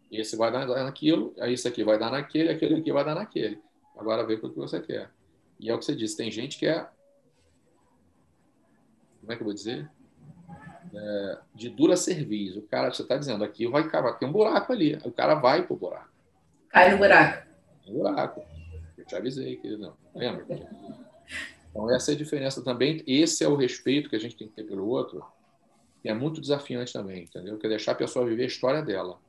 [0.10, 3.62] Esse vai dar naquilo, esse aqui vai dar naquele, aquele aqui vai dar naquele.
[3.96, 5.12] Agora vê o que você quer.
[5.60, 6.90] E é o que você disse, tem gente que é.
[9.20, 9.92] Como é que eu vou dizer?
[10.96, 12.60] É, de dura serviço.
[12.60, 14.96] O cara, você está dizendo, aqui vai cavar, tem um buraco ali.
[15.04, 16.09] O cara vai pro buraco.
[16.70, 17.50] Cai no buraco
[17.92, 18.46] buraco.
[18.98, 19.94] Eu te avisei que não.
[20.14, 20.46] Lembra?
[21.70, 23.04] Então, essa é a diferença também.
[23.06, 25.24] Esse é o respeito que a gente tem que ter pelo outro,
[26.02, 27.58] que é muito desafiante também, entendeu?
[27.58, 29.20] Que é deixar a pessoa viver a história dela.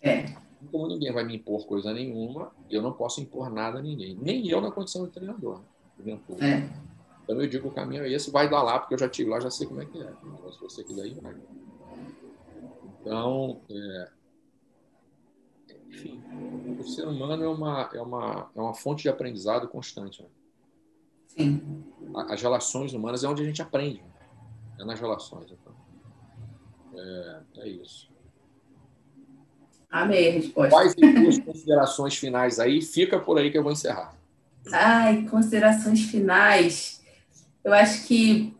[0.00, 0.24] É.
[0.70, 4.16] Como ninguém vai me impor coisa nenhuma, eu não posso impor nada a ninguém.
[4.20, 5.62] Nem eu na condição de treinador.
[5.98, 6.18] Né?
[6.40, 6.86] É.
[7.22, 9.40] Então eu digo o caminho é esse, vai dar lá, porque eu já tive lá,
[9.40, 10.12] já sei como é que é.
[10.52, 11.34] Se você quiser ir, vai.
[13.00, 14.08] Então, é,
[15.88, 16.22] enfim,
[16.78, 20.22] o ser humano é uma, é uma, é uma fonte de aprendizado constante.
[20.22, 20.28] Né?
[21.26, 21.84] Sim.
[22.28, 24.02] As relações humanas é onde a gente aprende.
[24.02, 24.08] Né?
[24.80, 25.50] É nas relações.
[25.50, 25.74] Então.
[26.94, 28.08] É, é isso.
[29.90, 30.70] Amei a resposta.
[30.70, 30.94] Quais
[31.28, 32.82] as considerações finais aí?
[32.82, 34.14] Fica por aí que eu vou encerrar.
[34.72, 37.02] Ai, considerações finais.
[37.64, 38.54] Eu acho que.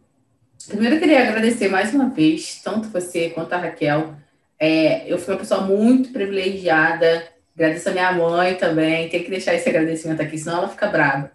[0.67, 4.17] Primeiro, eu queria agradecer mais uma vez, tanto você quanto a Raquel,
[4.59, 7.27] é, eu fui uma pessoa muito privilegiada.
[7.55, 9.09] Agradeço a minha mãe também.
[9.09, 11.31] Tem que deixar esse agradecimento aqui, senão ela fica brava.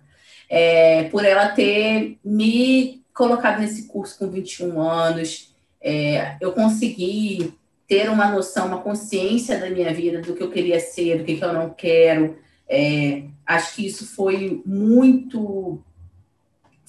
[0.50, 5.54] É, por ela ter me colocado nesse curso com 21 anos.
[5.82, 7.54] É, eu consegui
[7.88, 11.42] ter uma noção, uma consciência da minha vida, do que eu queria ser, do que,
[11.42, 12.38] eu não quero.
[12.70, 15.84] É, acho que isso foi muito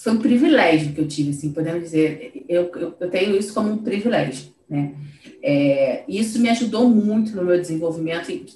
[0.03, 3.71] foi um privilégio que eu tive, assim, podemos dizer, eu, eu, eu tenho isso como
[3.71, 4.95] um privilégio, né?
[5.43, 8.47] É, isso me ajudou muito no meu desenvolvimento e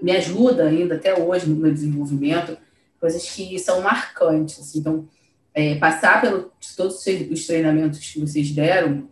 [0.00, 2.56] me ajuda ainda até hoje no meu desenvolvimento,
[2.98, 4.58] coisas que são marcantes.
[4.58, 4.78] Assim.
[4.78, 5.06] Então,
[5.52, 9.06] é, passar por todos os treinamentos que vocês deram,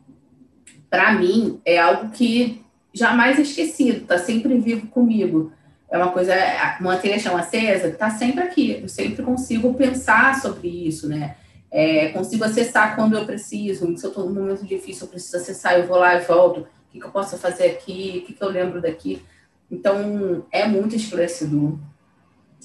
[0.89, 2.63] para mim, é algo que
[2.95, 5.53] jamais é esquecido, está sempre vivo comigo.
[5.91, 6.33] É uma coisa,
[6.81, 8.79] manter a chama acesa, está sempre aqui.
[8.83, 11.37] Eu sempre consigo pensar sobre isso, né?
[11.77, 13.95] É, consigo acessar quando eu preciso.
[13.99, 16.61] Se eu estou num momento difícil, eu preciso acessar, eu vou lá e volto.
[16.61, 18.23] O que, que eu posso fazer aqui?
[18.23, 19.23] O que, que eu lembro daqui?
[19.71, 21.79] Então, é muito esclarecedor.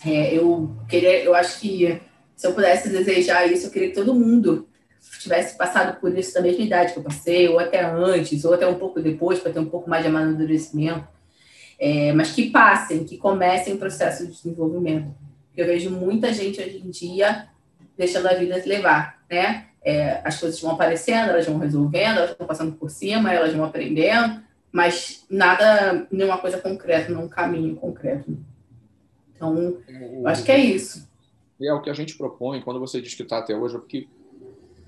[0.06, 2.02] É, eu queria, eu acho que
[2.38, 4.70] se eu pudesse desejar isso, eu queria que todo mundo
[5.20, 8.66] tivesse passado por isso da mesma idade que eu passei, ou até antes, ou até
[8.66, 11.06] um pouco depois, para ter um pouco mais de amadurecimento.
[11.78, 15.14] É, mas que passem, que comecem o processo de desenvolvimento.
[15.58, 17.52] Eu vejo muita gente hoje em dia
[17.98, 19.68] deixando a vida levar, né?
[19.84, 23.66] É, as coisas vão aparecendo, elas vão resolvendo, elas vão passando por cima, elas vão
[23.66, 28.38] aprendendo, mas nada, nenhuma coisa concreta, num caminho concreto.
[29.36, 31.10] Então, eu acho que é isso.
[31.60, 34.08] É o que a gente propõe quando você diz que está até hoje, é porque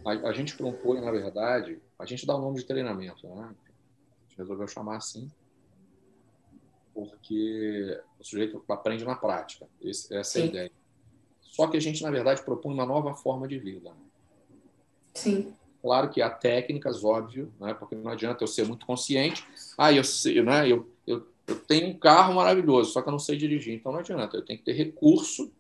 [0.06, 3.43] a, a, gente propõe, na verdade, a gente dá o um nome de treinamento, né?
[3.45, 5.32] A gente resolveu chamar assim,
[6.93, 9.66] porque o sujeito aprende na prática.
[9.82, 10.39] Esse, essa Sim.
[10.39, 10.72] é a ideia.
[11.54, 13.91] Só que a gente, na verdade, propõe uma nova forma de vida.
[15.14, 15.54] Sim.
[15.84, 17.76] Claro que há técnicas, óbvio, né?
[17.76, 19.45] porque não adianta eu ser muito consciente.
[19.78, 20.68] Ah, eu, sei, né?
[20.68, 23.76] eu, eu, eu tenho um carro maravilhoso, só que eu não sei dirigir.
[23.76, 25.51] Então não adianta, eu tenho que ter recurso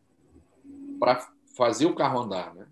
[0.99, 2.55] para fazer o carro andar.
[2.55, 2.65] Né?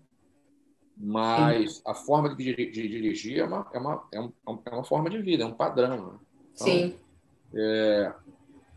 [0.96, 1.82] Mas Sim.
[1.86, 4.32] a forma de, de, dirigir é uma, é, uma, é, um,
[4.64, 6.12] é uma forma de vida, é um padrão.
[6.12, 6.18] Né?
[6.54, 6.96] Então, Sim.
[7.54, 8.12] É,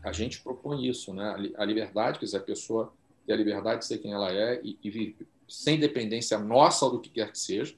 [0.04, 1.52] a gente propõe isso, né?
[1.56, 2.92] a liberdade, quer dizer, a pessoa
[3.26, 7.00] ter a liberdade de ser quem ela é e, e viver sem dependência nossa do
[7.00, 7.76] que quer que seja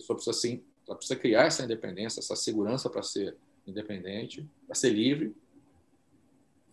[0.00, 3.36] pessoa precisa, sim, ela precisa criar essa independência, essa segurança para ser
[3.66, 5.36] independente, para ser livre.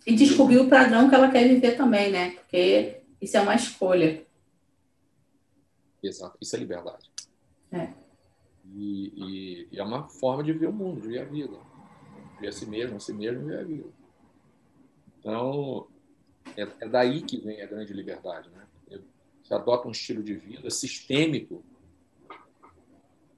[0.05, 2.31] E descobrir o padrão que ela quer viver também, né?
[2.31, 4.25] Porque isso é uma escolha.
[6.01, 7.11] Exato, isso é liberdade.
[7.71, 7.89] É.
[8.73, 11.57] E, e, e, é uma forma de ver o mundo, de ver a vida.
[12.39, 13.89] Ver a si mesmo, a si mesmo e ver a vida.
[15.19, 15.87] Então,
[16.55, 18.65] é, é daí que vem a grande liberdade, né?
[19.43, 21.63] Você adota um estilo de vida sistêmico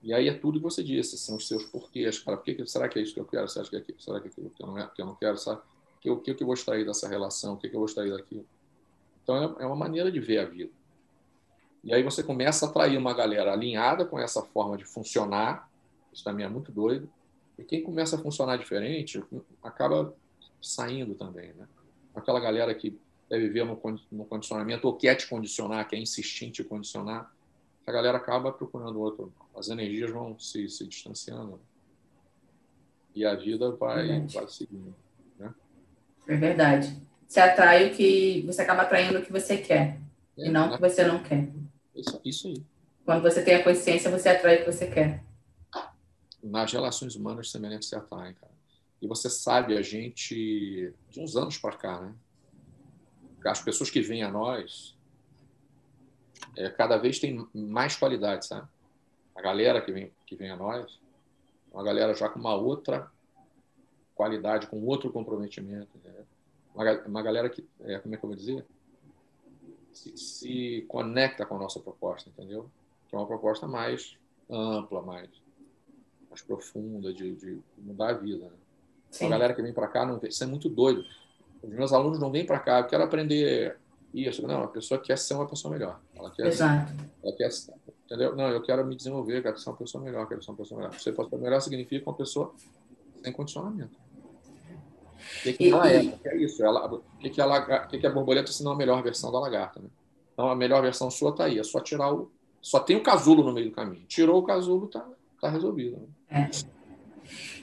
[0.02, 2.38] e aí é tudo que você disse, são os seus porquês, cara.
[2.38, 3.44] Por que, será que é isso que eu quero?
[3.44, 4.00] Acha que é aquilo?
[4.00, 5.38] Será que é aquilo que eu não, é, que eu não quero?
[5.38, 5.62] Sabe?
[6.06, 7.54] O que, que, eu vou extrair dessa relação?
[7.54, 8.46] O que, que eu vou extrair daquilo?
[9.24, 10.72] Então é, é uma maneira de ver a vida.
[11.84, 15.70] E aí você começa a atrair uma galera alinhada com essa forma de funcionar.
[16.14, 17.10] Isso também é muito doido.
[17.58, 19.22] E quem começa a funcionar diferente
[19.62, 20.14] acaba
[20.62, 21.68] saindo também, né?
[22.20, 23.00] Aquela galera que
[23.30, 27.32] deve viver no condicionamento ou quer te condicionar, quer insistir em te condicionar,
[27.86, 29.34] a galera acaba procurando outro.
[29.56, 31.60] As energias vão se, se distanciando.
[33.16, 34.96] E a vida vai, vai seguindo.
[35.38, 35.54] Né?
[36.28, 36.96] É verdade.
[37.28, 38.44] Você atrai o que.
[38.46, 40.00] Você acaba atraindo o que você quer.
[40.38, 41.50] É, e não o que você não quer.
[41.96, 42.64] Isso, isso aí.
[43.06, 45.24] Quando você tem a consciência, você atrai o que você quer.
[46.42, 48.49] Nas relações humanas, semelhantes se atraem, cara.
[49.02, 52.14] E você sabe, a gente, de uns anos para cá, né?
[53.46, 54.98] As pessoas que vêm a nós,
[56.58, 58.68] é, cada vez tem mais qualidade, sabe?
[59.36, 61.00] A galera que vem, que vem a nós,
[61.72, 63.10] uma galera já com uma outra
[64.14, 65.98] qualidade, com outro comprometimento.
[66.04, 66.26] Né?
[66.76, 68.66] Uma, uma galera que, é, como é que eu vou dizer?
[69.94, 72.70] Se, se, conecta com a nossa proposta, entendeu?
[73.08, 74.18] Que é uma proposta mais
[74.50, 75.30] ampla, mais,
[76.30, 78.46] mais profunda, de, de mudar a vida.
[78.46, 78.58] Né?
[79.22, 81.04] Uma galera que vem para cá, não, isso é muito doido.
[81.62, 83.78] Os meus alunos não vêm para cá, eu quero aprender
[84.14, 84.46] isso.
[84.48, 86.00] Não, a pessoa quer ser uma pessoa melhor.
[86.16, 86.94] Ela quer, Exato.
[87.24, 87.50] Ela quer,
[88.06, 88.36] entendeu?
[88.36, 91.00] Não, eu quero me desenvolver, quero ser uma pessoa melhor, quero ser uma pessoa melhor.
[91.00, 92.54] Ser uma pessoa melhor significa uma pessoa
[93.24, 93.96] sem condicionamento.
[95.20, 96.02] O que, que ela é?
[96.02, 96.64] O que é isso?
[96.64, 99.32] Ela, o que, que, ela, o que, que a borboleta se não a melhor versão
[99.32, 99.80] da lagarta?
[99.80, 99.90] Né?
[100.34, 101.60] Então, a melhor versão sua está aí.
[101.60, 102.32] É só tirar o...
[102.62, 104.06] Só tem o casulo no meio do caminho.
[104.08, 105.06] Tirou o casulo, está
[105.42, 105.98] tá resolvido.
[105.98, 106.50] Né?
[106.50, 106.79] É.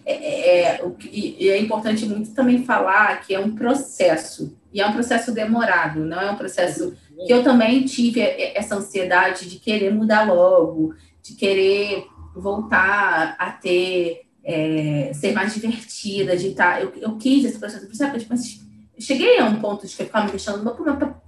[0.08, 4.86] É, é, é e é importante muito também falar que é um processo, e é
[4.86, 6.94] um processo demorado, não é um processo
[7.26, 14.22] que eu também tive essa ansiedade de querer mudar logo, de querer voltar a ter,
[14.44, 16.74] é, ser mais divertida, de estar.
[16.74, 18.18] Tá, eu, eu quis esse processo, sabe?
[18.18, 20.70] Tipo, eu cheguei a um ponto de ficar me questionando,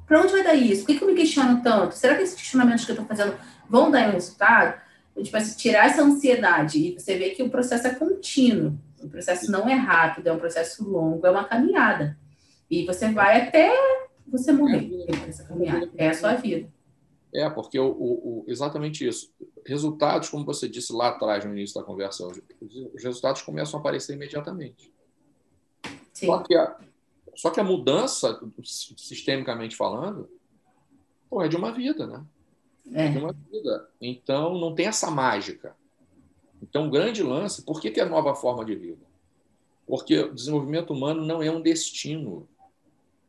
[0.06, 0.82] para onde vai dar isso?
[0.82, 1.94] Por que, que eu me questiono tanto?
[1.94, 3.34] Será que esses questionamentos que eu estou fazendo
[3.68, 4.80] vão dar um resultado?
[5.22, 8.78] Tipo assim, tirar essa ansiedade e você vê que o processo é contínuo.
[9.02, 12.18] O processo não é rápido, é um processo longo, é uma caminhada.
[12.70, 13.72] E você vai até
[14.26, 15.90] você morrer essa caminhada.
[15.96, 16.68] É a sua vida.
[17.32, 19.30] É, porque o, o, o, exatamente isso.
[19.66, 24.14] Resultados, como você disse lá atrás no início da conversa, os resultados começam a aparecer
[24.14, 24.92] imediatamente.
[26.12, 26.26] Sim.
[26.26, 26.76] Só que a,
[27.36, 30.28] só que a mudança, sistemicamente falando,
[31.28, 32.24] pô, é de uma vida, né?
[32.92, 33.06] É.
[33.06, 33.88] é de uma vida.
[34.00, 35.76] Então, não tem essa mágica.
[36.62, 39.06] Então, o grande lance, por que, que é nova forma de vida?
[39.86, 42.48] Porque o desenvolvimento humano não é um destino,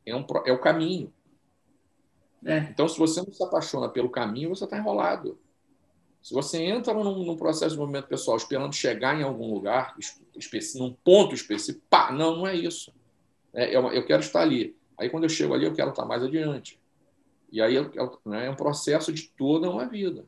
[0.06, 1.14] é, um, é o caminho.
[2.44, 2.58] É.
[2.58, 5.38] Então, se você não se apaixona pelo caminho, você está enrolado.
[6.22, 9.96] Se você entra num, num, processo de desenvolvimento pessoal esperando chegar em algum lugar,
[10.76, 12.94] num ponto específico, pá, não, não é isso.
[13.54, 14.76] É, eu, eu, quero estar ali.
[14.98, 16.79] Aí, quando eu chego ali, eu quero estar mais adiante.
[17.52, 17.80] E aí
[18.26, 20.26] né, é um processo de toda uma vida.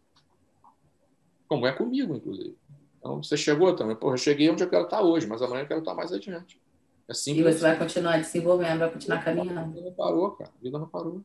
[1.47, 2.57] Como é comigo, inclusive.
[2.97, 3.95] Então, você chegou também.
[3.95, 6.61] Pô, eu cheguei onde eu quero estar hoje, mas amanhã eu quero estar mais adiante.
[7.07, 7.39] É simples.
[7.39, 7.61] E você assim.
[7.61, 9.59] vai continuar desenvolvendo, vai continuar caminhando.
[9.59, 10.51] A vida não parou, cara.
[10.57, 11.23] A vida não parou.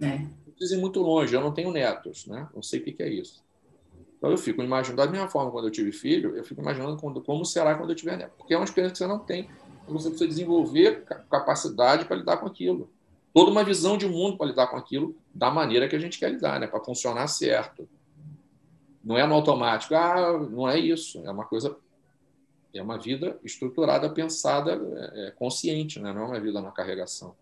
[0.00, 0.18] É.
[0.18, 1.34] Não preciso ir muito longe.
[1.34, 2.48] Eu não tenho netos, né?
[2.54, 3.42] Não sei o que é isso.
[4.16, 7.20] Então, eu fico imaginando, da mesma forma, quando eu tive filho, eu fico imaginando quando,
[7.20, 8.32] como será quando eu tiver neto.
[8.38, 9.50] Porque é uma experiência que você não tem.
[9.88, 12.88] Você precisa desenvolver capacidade para lidar com aquilo.
[13.32, 16.30] Toda uma visão de mundo para lidar com aquilo da maneira que a gente quer
[16.30, 16.66] lidar, né?
[16.66, 17.88] para funcionar certo.
[19.02, 21.22] Não é no automático, ah, não é isso.
[21.26, 21.76] É uma coisa,
[22.74, 26.12] é uma vida estruturada, pensada, é, é, consciente, né?
[26.12, 27.34] não é uma vida na carregação.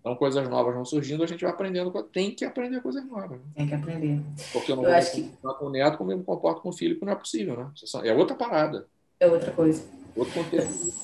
[0.00, 1.90] Então, coisas novas vão surgindo, a gente vai aprendendo.
[2.04, 3.32] Tem que aprender coisas novas.
[3.32, 3.46] Né?
[3.56, 4.20] Tem que aprender.
[4.52, 5.22] Porque eu não eu vou acho que...
[5.42, 7.56] com o neto como eu me comporto com o filho, que não é possível.
[7.56, 7.70] Né?
[8.04, 8.86] É outra parada.
[9.18, 9.84] É outra coisa.
[10.14, 10.94] Outro contexto.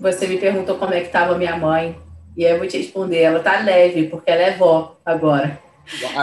[0.00, 1.98] Você me perguntou como é que estava minha mãe.
[2.36, 3.18] E aí eu vou te responder.
[3.18, 5.58] Ela está leve, porque ela é vó agora.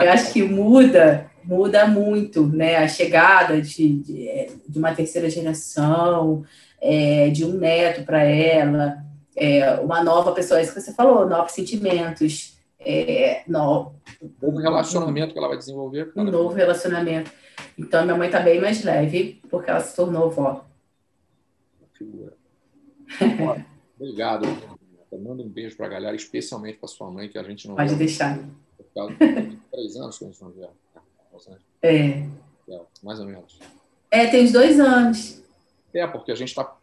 [0.01, 2.78] Eu acho que muda muda muito, né?
[2.78, 6.43] A chegada de, de, de uma terceira geração,
[6.80, 9.03] é, de um neto para ela,
[9.36, 15.34] é, uma nova pessoa, isso que você falou, novos sentimentos, é, no, um novo relacionamento
[15.34, 16.12] que ela vai desenvolver.
[16.16, 17.32] Um novo relacionamento.
[17.78, 20.66] Então, minha mãe está bem mais leve, porque ela se tornou vó.
[21.93, 22.34] Figura.
[23.99, 24.47] Obrigado.
[25.18, 27.76] Manda um beijo para a galera, especialmente para sua mãe, que a gente não.
[27.76, 28.39] Pode deixar.
[29.72, 30.68] Três anos que a gente não vê.
[31.82, 31.89] É.
[31.89, 32.82] é.
[33.03, 33.59] Mais ou menos.
[34.09, 35.41] É, tem uns dois anos.
[35.93, 36.76] É, porque a gente tá,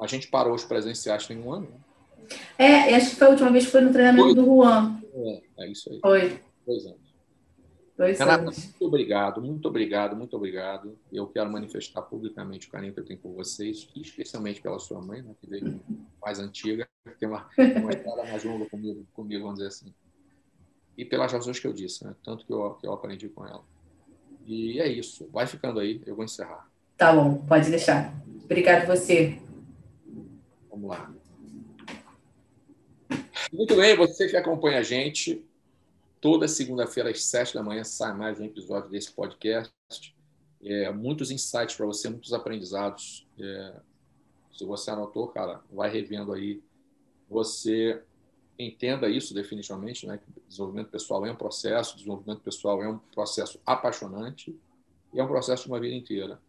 [0.00, 1.68] a gente parou os presenciais tem um ano.
[1.68, 2.28] Né?
[2.58, 5.00] É, acho que foi a última vez que foi no treinamento do Juan.
[5.14, 6.00] É, é isso aí.
[6.00, 6.40] Foi.
[6.66, 7.03] Dois anos.
[7.96, 8.58] Dois Renata, anos.
[8.58, 10.98] muito obrigado, muito obrigado, muito obrigado.
[11.12, 15.22] Eu quero manifestar publicamente o carinho que eu tenho por vocês, especialmente pela sua mãe,
[15.22, 15.80] né, que veio
[16.20, 19.94] mais antiga, que tem uma, uma história mais longa comigo, comigo, vamos dizer assim.
[20.98, 23.62] E pelas razões que eu disse, né, tanto que eu, que eu aprendi com ela.
[24.44, 25.28] E é isso.
[25.32, 26.68] Vai ficando aí, eu vou encerrar.
[26.96, 28.12] Tá bom, pode deixar.
[28.44, 29.40] Obrigado você.
[30.68, 31.12] Vamos lá.
[33.52, 35.44] Muito bem, você que acompanha a gente,
[36.24, 39.70] toda segunda-feira às sete da manhã sai mais um episódio desse podcast.
[40.64, 43.28] É, muitos insights para você, muitos aprendizados.
[43.38, 43.74] É,
[44.56, 46.62] se você anotou, cara, vai revendo aí.
[47.28, 48.02] Você
[48.58, 50.16] entenda isso definitivamente, né?
[50.16, 54.58] Que desenvolvimento pessoal é um processo, desenvolvimento pessoal é um processo apaixonante
[55.12, 56.40] e é um processo de uma vida inteira.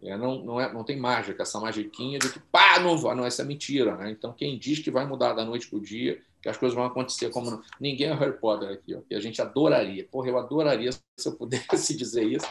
[0.00, 3.26] É, não, não, é, não tem mágica, essa magiquinha de que pá, não vai, não,
[3.26, 3.94] essa é mentira.
[3.94, 4.10] Né?
[4.10, 6.86] Então, quem diz que vai mudar da noite para o dia, que as coisas vão
[6.86, 7.62] acontecer como.
[7.78, 10.06] Ninguém é Harry Potter aqui, ó, que a gente adoraria.
[10.10, 12.48] Porra, eu adoraria se eu pudesse dizer isso.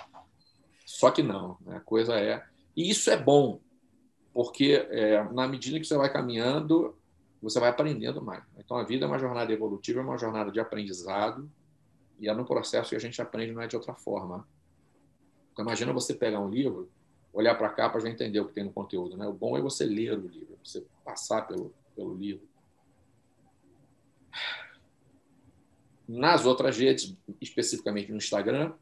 [0.85, 1.77] Só que não, né?
[1.77, 2.45] a coisa é.
[2.75, 3.59] E isso é bom,
[4.33, 6.95] porque é, na medida que você vai caminhando,
[7.41, 8.43] você vai aprendendo mais.
[8.57, 11.49] Então, a vida é uma jornada evolutiva, é uma jornada de aprendizado,
[12.19, 14.47] e é no processo que a gente aprende, não é de outra forma.
[15.51, 16.87] Então, imagina você pegar um livro,
[17.33, 19.17] olhar para a capa já entender o que tem no conteúdo.
[19.17, 19.27] Né?
[19.27, 22.47] O bom é você ler o livro, você passar pelo, pelo livro.
[26.07, 28.73] Nas outras redes, especificamente no Instagram,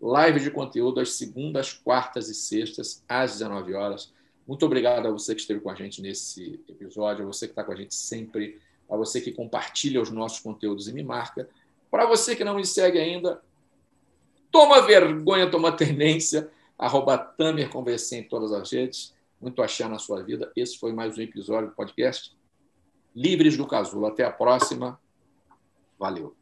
[0.00, 4.12] live de conteúdo às segundas, quartas e sextas, às 19 horas.
[4.46, 7.64] Muito obrigado a você que esteve com a gente nesse episódio, a você que está
[7.64, 11.48] com a gente sempre, a você que compartilha os nossos conteúdos e me marca.
[11.90, 13.42] Para você que não me segue ainda,
[14.50, 19.14] toma vergonha, toma tendência, arroba Tamer Conversei em todas as redes.
[19.40, 20.50] Muito achar na sua vida.
[20.56, 22.37] Esse foi mais um episódio do podcast
[23.18, 24.06] Livres do Casulo.
[24.06, 25.00] Até a próxima.
[25.98, 26.37] Valeu.